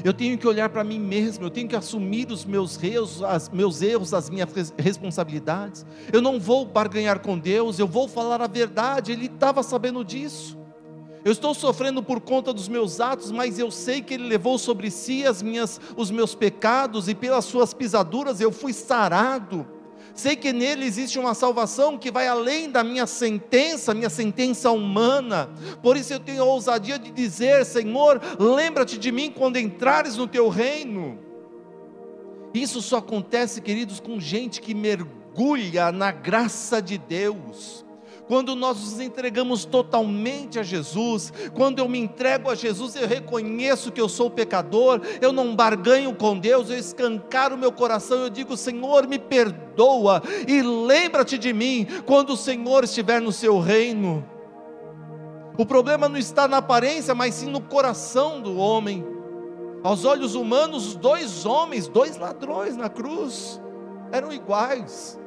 Eu 0.04 0.14
tenho 0.14 0.38
que 0.38 0.46
olhar 0.46 0.68
para 0.68 0.84
mim 0.84 1.00
mesmo, 1.00 1.46
eu 1.46 1.50
tenho 1.50 1.68
que 1.68 1.74
assumir 1.74 2.30
os 2.30 2.44
meus 2.44 2.80
erros, 2.80 3.22
as, 3.24 3.48
meus 3.48 3.82
erros, 3.82 4.14
as 4.14 4.30
minhas 4.30 4.72
responsabilidades. 4.78 5.84
Eu 6.12 6.22
não 6.22 6.38
vou 6.38 6.64
barganhar 6.64 7.18
com 7.18 7.36
Deus, 7.36 7.78
eu 7.78 7.88
vou 7.88 8.06
falar 8.06 8.40
a 8.40 8.46
verdade. 8.46 9.10
Ele 9.10 9.26
estava 9.26 9.64
sabendo 9.64 10.04
disso. 10.04 10.59
Eu 11.24 11.32
estou 11.32 11.54
sofrendo 11.54 12.02
por 12.02 12.20
conta 12.20 12.52
dos 12.52 12.68
meus 12.68 12.98
atos, 12.98 13.30
mas 13.30 13.58
eu 13.58 13.70
sei 13.70 14.00
que 14.00 14.14
Ele 14.14 14.26
levou 14.26 14.58
sobre 14.58 14.90
si 14.90 15.26
as 15.26 15.42
minhas, 15.42 15.80
os 15.96 16.10
meus 16.10 16.34
pecados 16.34 17.08
e 17.08 17.14
pelas 17.14 17.44
suas 17.44 17.74
pisaduras 17.74 18.40
eu 18.40 18.50
fui 18.50 18.72
sarado. 18.72 19.66
Sei 20.14 20.34
que 20.34 20.52
nele 20.52 20.84
existe 20.84 21.18
uma 21.18 21.34
salvação 21.34 21.96
que 21.96 22.10
vai 22.10 22.26
além 22.26 22.70
da 22.70 22.82
minha 22.82 23.06
sentença, 23.06 23.94
minha 23.94 24.10
sentença 24.10 24.70
humana. 24.70 25.50
Por 25.82 25.96
isso 25.96 26.12
eu 26.12 26.20
tenho 26.20 26.42
a 26.42 26.46
ousadia 26.46 26.98
de 26.98 27.10
dizer: 27.10 27.64
Senhor, 27.64 28.20
lembra-te 28.38 28.98
de 28.98 29.12
mim 29.12 29.30
quando 29.30 29.58
entrares 29.58 30.16
no 30.16 30.26
teu 30.26 30.48
reino. 30.48 31.18
Isso 32.52 32.82
só 32.82 32.96
acontece, 32.96 33.60
queridos, 33.60 34.00
com 34.00 34.18
gente 34.18 34.60
que 34.60 34.74
mergulha 34.74 35.92
na 35.92 36.10
graça 36.10 36.82
de 36.82 36.98
Deus 36.98 37.84
quando 38.30 38.54
nós 38.54 38.78
nos 38.78 39.00
entregamos 39.00 39.64
totalmente 39.64 40.56
a 40.56 40.62
Jesus, 40.62 41.32
quando 41.52 41.80
eu 41.80 41.88
me 41.88 41.98
entrego 41.98 42.48
a 42.48 42.54
Jesus, 42.54 42.94
eu 42.94 43.08
reconheço 43.08 43.90
que 43.90 44.00
eu 44.00 44.08
sou 44.08 44.30
pecador, 44.30 45.00
eu 45.20 45.32
não 45.32 45.56
barganho 45.56 46.14
com 46.14 46.38
Deus, 46.38 46.70
eu 46.70 46.78
escancaro 46.78 47.58
meu 47.58 47.72
coração, 47.72 48.18
eu 48.18 48.30
digo: 48.30 48.56
Senhor, 48.56 49.08
me 49.08 49.18
perdoa 49.18 50.22
e 50.46 50.62
lembra-te 50.62 51.36
de 51.36 51.52
mim 51.52 51.88
quando 52.06 52.34
o 52.34 52.36
Senhor 52.36 52.84
estiver 52.84 53.20
no 53.20 53.32
seu 53.32 53.58
reino. 53.58 54.24
O 55.58 55.66
problema 55.66 56.08
não 56.08 56.16
está 56.16 56.46
na 56.46 56.58
aparência, 56.58 57.12
mas 57.16 57.34
sim 57.34 57.50
no 57.50 57.60
coração 57.60 58.40
do 58.40 58.56
homem. 58.56 59.04
Aos 59.82 60.04
olhos 60.04 60.36
humanos, 60.36 60.94
dois 60.94 61.44
homens, 61.44 61.88
dois 61.88 62.16
ladrões 62.16 62.76
na 62.76 62.88
cruz, 62.88 63.60
eram 64.12 64.32
iguais. 64.32 65.19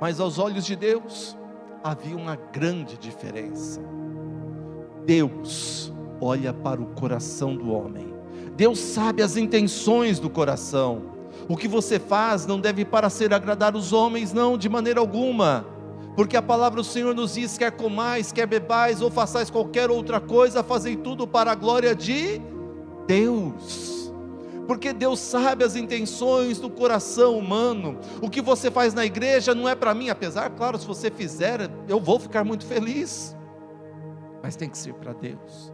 Mas 0.00 0.18
aos 0.18 0.38
olhos 0.38 0.64
de 0.64 0.74
Deus 0.74 1.36
havia 1.84 2.16
uma 2.16 2.34
grande 2.34 2.96
diferença. 2.96 3.80
Deus 5.04 5.92
olha 6.20 6.52
para 6.52 6.80
o 6.80 6.86
coração 6.86 7.54
do 7.54 7.70
homem. 7.70 8.14
Deus 8.56 8.78
sabe 8.78 9.22
as 9.22 9.36
intenções 9.36 10.18
do 10.18 10.30
coração. 10.30 11.02
O 11.48 11.56
que 11.56 11.68
você 11.68 11.98
faz 11.98 12.46
não 12.46 12.58
deve 12.58 12.84
para 12.84 13.10
ser 13.10 13.32
agradar 13.34 13.76
os 13.76 13.92
homens, 13.92 14.32
não, 14.32 14.56
de 14.56 14.68
maneira 14.68 15.00
alguma. 15.00 15.66
Porque 16.16 16.36
a 16.36 16.42
palavra 16.42 16.80
do 16.80 16.84
Senhor 16.84 17.14
nos 17.14 17.34
diz: 17.34 17.58
quer 17.58 17.70
comais, 17.70 18.32
quer 18.32 18.46
bebais, 18.46 19.02
ou 19.02 19.10
façais 19.10 19.50
qualquer 19.50 19.90
outra 19.90 20.20
coisa, 20.20 20.62
fazei 20.62 20.96
tudo 20.96 21.26
para 21.26 21.52
a 21.52 21.54
glória 21.54 21.94
de 21.94 22.40
Deus 23.06 23.99
porque 24.70 24.92
Deus 24.92 25.18
sabe 25.18 25.64
as 25.64 25.74
intenções 25.74 26.60
do 26.60 26.70
coração 26.70 27.36
humano. 27.36 27.98
O 28.22 28.30
que 28.30 28.40
você 28.40 28.70
faz 28.70 28.94
na 28.94 29.04
igreja 29.04 29.52
não 29.52 29.68
é 29.68 29.74
para 29.74 29.92
mim, 29.92 30.10
apesar, 30.10 30.48
claro, 30.50 30.78
se 30.78 30.86
você 30.86 31.10
fizer, 31.10 31.68
eu 31.88 31.98
vou 31.98 32.20
ficar 32.20 32.44
muito 32.44 32.64
feliz, 32.64 33.36
mas 34.40 34.54
tem 34.54 34.68
que 34.68 34.78
ser 34.78 34.94
para 34.94 35.12
Deus. 35.12 35.72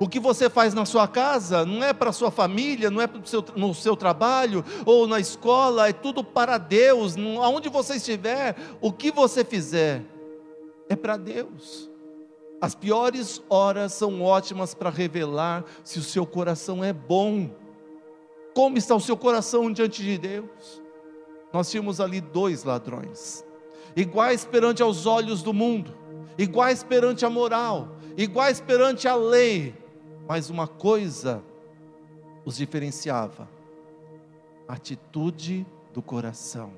O 0.00 0.08
que 0.08 0.18
você 0.18 0.48
faz 0.48 0.72
na 0.72 0.86
sua 0.86 1.06
casa 1.06 1.66
não 1.66 1.84
é 1.84 1.92
para 1.92 2.12
sua 2.12 2.30
família, 2.30 2.90
não 2.90 3.02
é 3.02 3.08
seu, 3.24 3.44
no 3.56 3.74
seu 3.74 3.94
trabalho 3.94 4.64
ou 4.86 5.06
na 5.06 5.20
escola, 5.20 5.86
é 5.86 5.92
tudo 5.92 6.24
para 6.24 6.56
Deus. 6.56 7.14
Aonde 7.42 7.68
você 7.68 7.96
estiver, 7.96 8.56
o 8.80 8.90
que 8.90 9.10
você 9.10 9.44
fizer 9.44 10.00
é 10.88 10.96
para 10.96 11.18
Deus. 11.18 11.90
As 12.58 12.74
piores 12.74 13.42
horas 13.50 13.92
são 13.92 14.22
ótimas 14.22 14.72
para 14.72 14.88
revelar 14.88 15.62
se 15.84 15.98
o 15.98 16.02
seu 16.02 16.24
coração 16.24 16.82
é 16.82 16.94
bom. 16.94 17.60
Como 18.54 18.76
está 18.76 18.94
o 18.94 19.00
seu 19.00 19.16
coração 19.16 19.72
diante 19.72 20.02
de 20.02 20.18
Deus? 20.18 20.82
Nós 21.52 21.70
tínhamos 21.70 22.00
ali 22.00 22.20
dois 22.20 22.64
ladrões, 22.64 23.44
iguais 23.94 24.44
perante 24.44 24.82
aos 24.82 25.06
olhos 25.06 25.42
do 25.42 25.52
mundo, 25.52 25.94
iguais 26.36 26.82
perante 26.82 27.24
a 27.24 27.30
moral, 27.30 27.96
iguais 28.16 28.60
perante 28.60 29.06
a 29.06 29.14
lei, 29.14 29.74
mas 30.26 30.50
uma 30.50 30.66
coisa 30.66 31.42
os 32.44 32.56
diferenciava: 32.56 33.48
a 34.66 34.74
atitude 34.74 35.66
do 35.92 36.02
coração, 36.02 36.72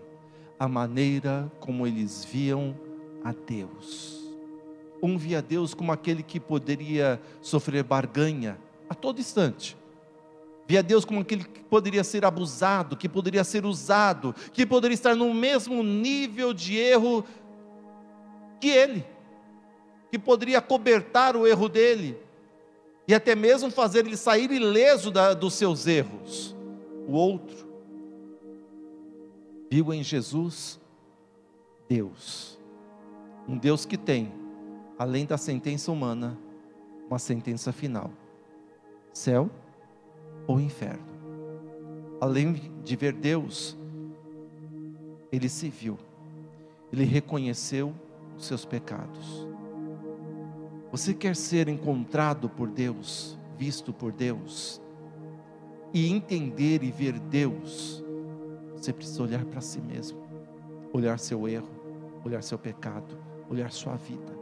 a 0.59 0.69
maneira 0.69 1.51
como 1.61 1.87
eles 1.87 2.25
viam 2.25 2.75
a 3.23 3.33
Deus. 3.33 4.23
Um 5.03 5.19
via 5.19 5.43
Deus 5.43 5.75
como 5.75 5.93
aquele 5.93 6.23
que 6.23 6.41
poderia 6.41 7.21
sofrer 7.43 7.85
barganha 7.85 8.59
a 8.89 8.95
todo 8.95 9.21
instante. 9.21 9.77
Via 10.67 10.83
Deus 10.83 11.05
como 11.05 11.21
aquele 11.21 11.45
que 11.45 11.63
poderia 11.65 12.03
ser 12.03 12.25
abusado, 12.25 12.97
que 12.97 13.09
poderia 13.09 13.45
ser 13.45 13.67
usado, 13.67 14.35
que 14.53 14.65
poderia 14.65 14.95
estar 14.95 15.15
no 15.15 15.33
mesmo 15.35 15.83
nível 15.83 16.55
de 16.55 16.77
erro 16.77 17.25
que 18.61 18.69
ele, 18.69 19.05
que 20.11 20.19
poderia 20.19 20.61
cobertar 20.63 21.37
o 21.37 21.47
erro 21.47 21.69
dele 21.69 22.17
e 23.07 23.15
até 23.15 23.35
mesmo 23.35 23.71
fazer 23.71 24.07
ele 24.07 24.17
sair 24.17 24.51
ileso 24.51 25.11
da, 25.11 25.35
dos 25.35 25.53
seus 25.55 25.87
erros. 25.87 26.57
O 27.07 27.13
outro 27.13 27.69
viu 29.71 29.93
em 29.93 30.03
Jesus 30.03 30.81
Deus, 31.87 32.59
um 33.47 33.59
Deus 33.59 33.85
que 33.85 33.99
tem, 33.99 34.33
além 34.99 35.27
da 35.27 35.37
sentença 35.37 35.93
humana, 35.93 36.39
uma 37.07 37.19
sentença 37.19 37.71
final: 37.71 38.11
céu 39.13 39.51
ou 40.47 40.61
inferno. 40.61 41.05
Além 42.21 42.55
de 42.83 42.97
ver 42.97 43.13
Deus, 43.13 43.77
ele 45.31 45.49
se 45.49 45.69
viu, 45.69 45.99
ele 46.93 47.05
reconheceu 47.05 47.93
os 48.37 48.47
seus 48.47 48.65
pecados. 48.65 49.47
Você 50.91 51.13
quer 51.13 51.35
ser 51.35 51.69
encontrado 51.69 52.49
por 52.49 52.69
Deus, 52.69 53.39
visto 53.59 53.93
por 53.93 54.13
Deus, 54.13 54.81
e 55.93 56.13
entender 56.13 56.83
e 56.83 56.91
ver 56.91 57.19
Deus, 57.19 58.05
você 58.77 58.93
precisa 58.93 59.23
olhar 59.23 59.45
para 59.45 59.61
si 59.61 59.81
mesmo, 59.81 60.19
olhar 60.93 61.19
seu 61.19 61.49
erro, 61.49 61.69
olhar 62.25 62.43
seu 62.43 62.59
pecado, 62.59 63.19
olhar 63.51 63.73
sua 63.73 63.97
vida. 63.97 64.35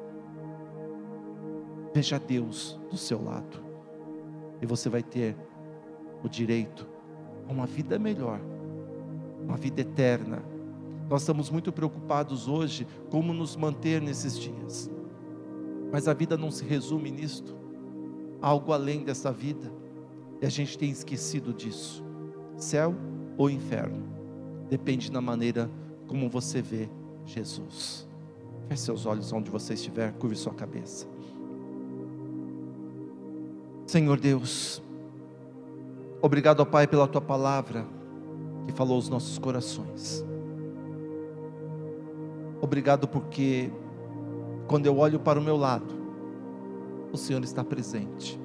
Veja 1.94 2.18
Deus 2.18 2.78
do 2.90 2.96
seu 2.96 3.22
lado, 3.22 3.62
e 4.60 4.66
você 4.66 4.88
vai 4.88 5.02
ter 5.02 5.36
o 6.22 6.28
direito 6.28 6.86
a 7.48 7.52
uma 7.52 7.66
vida 7.66 7.98
melhor, 7.98 8.40
uma 9.42 9.56
vida 9.56 9.80
eterna. 9.80 10.42
Nós 11.08 11.22
estamos 11.22 11.50
muito 11.50 11.72
preocupados 11.72 12.48
hoje 12.48 12.86
como 13.10 13.32
nos 13.32 13.56
manter 13.56 14.00
nesses 14.00 14.38
dias. 14.38 14.90
Mas 15.90 16.08
a 16.08 16.14
vida 16.14 16.36
não 16.36 16.50
se 16.50 16.64
resume 16.64 17.10
nisto. 17.10 17.54
Algo 18.40 18.72
além 18.72 19.04
dessa 19.04 19.30
vida. 19.30 19.70
E 20.40 20.46
a 20.46 20.48
gente 20.48 20.78
tem 20.78 20.90
esquecido 20.90 21.52
disso. 21.52 22.02
Céu 22.56 22.94
ou 23.36 23.50
inferno. 23.50 24.02
Depende 24.70 25.10
da 25.10 25.20
maneira 25.20 25.70
como 26.06 26.30
você 26.30 26.62
vê 26.62 26.88
Jesus. 27.26 28.08
Feche 28.68 28.82
seus 28.82 29.04
olhos 29.04 29.32
onde 29.32 29.50
você 29.50 29.74
estiver, 29.74 30.12
curve 30.14 30.34
sua 30.34 30.54
cabeça. 30.54 31.06
Senhor 33.86 34.18
Deus, 34.18 34.82
obrigado, 36.22 36.60
ó 36.60 36.64
Pai, 36.64 36.86
pela 36.86 37.06
tua 37.06 37.20
palavra 37.20 37.84
que 38.66 38.72
falou 38.72 38.94
aos 38.94 39.08
nossos 39.08 39.38
corações. 39.38 40.24
Obrigado 42.60 43.08
porque 43.08 43.70
quando 44.68 44.86
eu 44.86 44.96
olho 44.96 45.18
para 45.18 45.38
o 45.38 45.42
meu 45.42 45.56
lado, 45.56 45.92
o 47.12 47.16
Senhor 47.16 47.42
está 47.42 47.62
presente, 47.64 48.40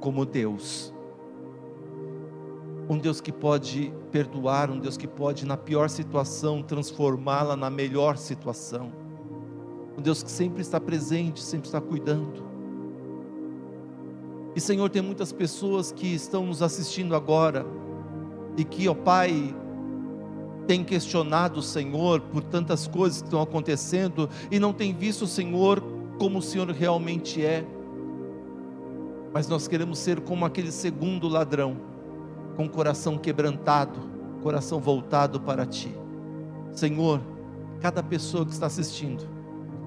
como 0.00 0.24
Deus, 0.24 0.92
um 2.88 2.98
Deus 2.98 3.20
que 3.20 3.30
pode 3.30 3.92
perdoar, 4.10 4.70
um 4.70 4.78
Deus 4.78 4.96
que 4.96 5.06
pode, 5.06 5.44
na 5.44 5.56
pior 5.56 5.90
situação, 5.90 6.62
transformá-la 6.62 7.56
na 7.56 7.68
melhor 7.68 8.16
situação, 8.16 8.90
um 9.96 10.00
Deus 10.00 10.22
que 10.22 10.30
sempre 10.30 10.62
está 10.62 10.80
presente, 10.80 11.42
sempre 11.42 11.68
está 11.68 11.80
cuidando. 11.80 12.55
E 14.56 14.60
Senhor, 14.60 14.88
tem 14.88 15.02
muitas 15.02 15.32
pessoas 15.32 15.92
que 15.92 16.06
estão 16.06 16.46
nos 16.46 16.62
assistindo 16.62 17.14
agora, 17.14 17.66
e 18.56 18.64
que, 18.64 18.88
ó 18.88 18.94
Pai, 18.94 19.54
tem 20.66 20.82
questionado 20.82 21.60
o 21.60 21.62
Senhor 21.62 22.22
por 22.22 22.42
tantas 22.42 22.88
coisas 22.88 23.20
que 23.20 23.26
estão 23.26 23.42
acontecendo 23.42 24.28
e 24.50 24.58
não 24.58 24.72
tem 24.72 24.94
visto 24.94 25.22
o 25.22 25.26
Senhor 25.26 25.82
como 26.18 26.38
o 26.38 26.42
Senhor 26.42 26.68
realmente 26.70 27.44
é. 27.44 27.66
Mas 29.32 29.46
nós 29.46 29.68
queremos 29.68 29.98
ser 29.98 30.20
como 30.20 30.46
aquele 30.46 30.72
segundo 30.72 31.28
ladrão, 31.28 31.76
com 32.56 32.64
o 32.64 32.70
coração 32.70 33.18
quebrantado, 33.18 34.00
coração 34.42 34.80
voltado 34.80 35.38
para 35.38 35.66
ti. 35.66 35.94
Senhor, 36.72 37.20
cada 37.80 38.02
pessoa 38.02 38.46
que 38.46 38.52
está 38.52 38.64
assistindo, 38.64 39.35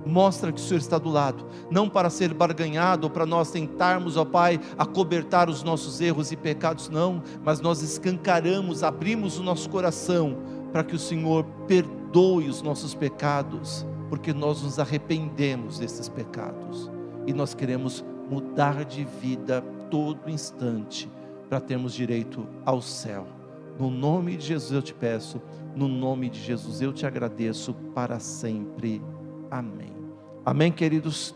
mostra 0.10 0.52
que 0.52 0.60
o 0.60 0.64
Senhor 0.64 0.80
está 0.80 0.98
do 0.98 1.10
lado, 1.10 1.46
não 1.70 1.88
para 1.88 2.10
ser 2.10 2.34
barganhado 2.34 3.10
para 3.10 3.26
nós 3.26 3.52
tentarmos, 3.52 4.18
ó 4.18 4.26
Pai, 4.26 4.60
acobertar 4.78 5.50
os 5.50 5.64
nossos 5.64 6.02
erros 6.02 6.32
e 6.32 6.36
pecados, 6.36 6.90
não, 6.90 7.22
mas 7.44 7.62
nós 7.62 7.82
escancaramos, 7.82 8.84
abrimos 8.84 9.38
o 9.38 9.44
nosso 9.44 9.70
coração 9.70 10.38
para 10.72 10.84
que 10.84 10.96
o 10.96 11.00
Senhor 11.00 11.46
perdoe 11.68 12.50
os 12.50 12.62
nossos 12.62 12.94
pecados, 12.94 13.86
porque 14.10 14.34
nós 14.34 14.64
nos 14.64 14.80
arrependemos 14.80 15.80
desses 15.80 16.10
pecados 16.10 16.90
e 17.26 17.34
nós 17.34 17.54
queremos 17.54 18.04
mudar 18.30 18.86
de 18.86 19.04
vida 19.04 19.62
todo 19.90 20.30
instante 20.30 21.10
para 21.48 21.60
termos 21.60 21.94
direito 21.94 22.48
ao 22.66 22.82
céu. 22.82 23.28
No 23.80 23.90
nome 23.90 24.36
de 24.36 24.46
Jesus 24.46 24.72
eu 24.72 24.82
te 24.82 24.94
peço, 24.94 25.42
no 25.76 25.88
nome 25.88 26.30
de 26.30 26.40
Jesus 26.40 26.82
eu 26.82 26.92
te 26.92 27.06
agradeço 27.06 27.74
para 27.94 28.20
sempre. 28.20 29.02
Amém. 29.50 29.99
Amém, 30.50 30.72
queridos. 30.72 31.36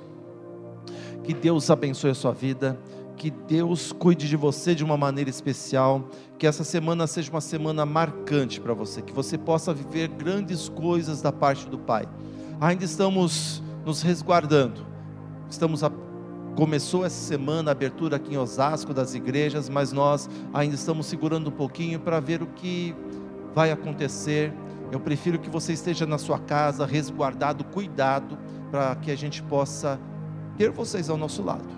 Que 1.23 1.33
Deus 1.33 1.69
abençoe 1.69 2.09
a 2.09 2.15
sua 2.15 2.33
vida 2.33 2.79
que 3.15 3.29
Deus 3.31 3.91
cuide 3.91 4.27
de 4.27 4.35
você 4.35 4.75
de 4.75 4.83
uma 4.83 4.97
maneira 4.97 5.29
especial, 5.29 6.09
que 6.37 6.45
essa 6.45 6.63
semana 6.63 7.07
seja 7.07 7.31
uma 7.31 7.39
semana 7.39 7.85
marcante 7.85 8.59
para 8.59 8.73
você, 8.73 9.01
que 9.01 9.13
você 9.13 9.37
possa 9.37 9.73
viver 9.73 10.09
grandes 10.09 10.67
coisas 10.67 11.21
da 11.21 11.31
parte 11.31 11.69
do 11.69 11.77
Pai. 11.77 12.05
Ainda 12.59 12.83
estamos 12.83 13.63
nos 13.85 14.01
resguardando, 14.01 14.85
estamos 15.49 15.83
a, 15.83 15.91
começou 16.55 17.05
essa 17.05 17.21
semana 17.21 17.71
a 17.71 17.73
abertura 17.73 18.17
aqui 18.17 18.33
em 18.33 18.37
Osasco 18.37 18.93
das 18.93 19.13
igrejas, 19.13 19.69
mas 19.69 19.93
nós 19.93 20.29
ainda 20.53 20.75
estamos 20.75 21.05
segurando 21.05 21.47
um 21.47 21.53
pouquinho 21.53 21.99
para 21.99 22.19
ver 22.19 22.41
o 22.41 22.47
que 22.47 22.95
vai 23.53 23.71
acontecer. 23.71 24.51
Eu 24.91 24.99
prefiro 24.99 25.39
que 25.39 25.49
você 25.49 25.71
esteja 25.71 26.05
na 26.05 26.17
sua 26.17 26.39
casa, 26.39 26.85
resguardado, 26.85 27.63
cuidado, 27.63 28.37
para 28.73 28.95
que 28.95 29.11
a 29.11 29.15
gente 29.15 29.43
possa 29.43 29.99
ter 30.57 30.71
vocês 30.71 31.07
ao 31.07 31.15
nosso 31.15 31.43
lado. 31.43 31.69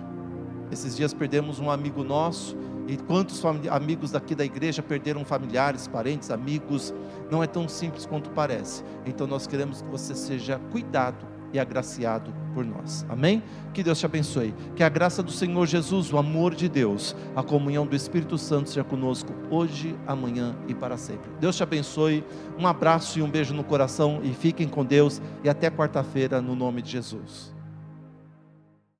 Esses 0.72 0.96
dias 0.96 1.12
perdemos 1.12 1.58
um 1.58 1.70
amigo 1.70 2.02
nosso, 2.02 2.56
e 2.88 2.96
quantos 2.96 3.44
amigos 3.44 4.12
daqui 4.12 4.34
da 4.34 4.46
igreja 4.46 4.82
perderam 4.82 5.22
familiares, 5.22 5.86
parentes, 5.86 6.30
amigos? 6.30 6.94
Não 7.30 7.42
é 7.42 7.46
tão 7.46 7.68
simples 7.68 8.06
quanto 8.06 8.30
parece. 8.30 8.82
Então 9.04 9.26
nós 9.26 9.46
queremos 9.46 9.82
que 9.82 9.88
você 9.88 10.14
seja 10.14 10.58
cuidado 10.72 11.26
e 11.52 11.58
agraciado 11.58 12.32
por 12.54 12.64
nós. 12.64 13.04
Amém? 13.08 13.42
Que 13.72 13.82
Deus 13.82 13.98
te 13.98 14.06
abençoe. 14.06 14.54
Que 14.74 14.82
a 14.82 14.88
graça 14.88 15.22
do 15.22 15.30
Senhor 15.30 15.66
Jesus, 15.66 16.12
o 16.12 16.18
amor 16.18 16.54
de 16.54 16.68
Deus, 16.68 17.14
a 17.34 17.42
comunhão 17.42 17.86
do 17.86 17.96
Espírito 17.96 18.38
Santo 18.38 18.68
seja 18.68 18.84
conosco 18.84 19.32
hoje, 19.50 19.96
amanhã 20.06 20.56
e 20.68 20.74
para 20.74 20.96
sempre. 20.96 21.30
Deus 21.40 21.56
te 21.56 21.62
abençoe. 21.62 22.24
Um 22.58 22.66
abraço 22.66 23.18
e 23.18 23.22
um 23.22 23.30
beijo 23.30 23.54
no 23.54 23.64
coração 23.64 24.20
e 24.22 24.32
fiquem 24.32 24.68
com 24.68 24.84
Deus 24.84 25.20
e 25.42 25.48
até 25.48 25.70
quarta-feira 25.70 26.40
no 26.40 26.54
nome 26.54 26.82
de 26.82 26.92
Jesus. 26.92 27.55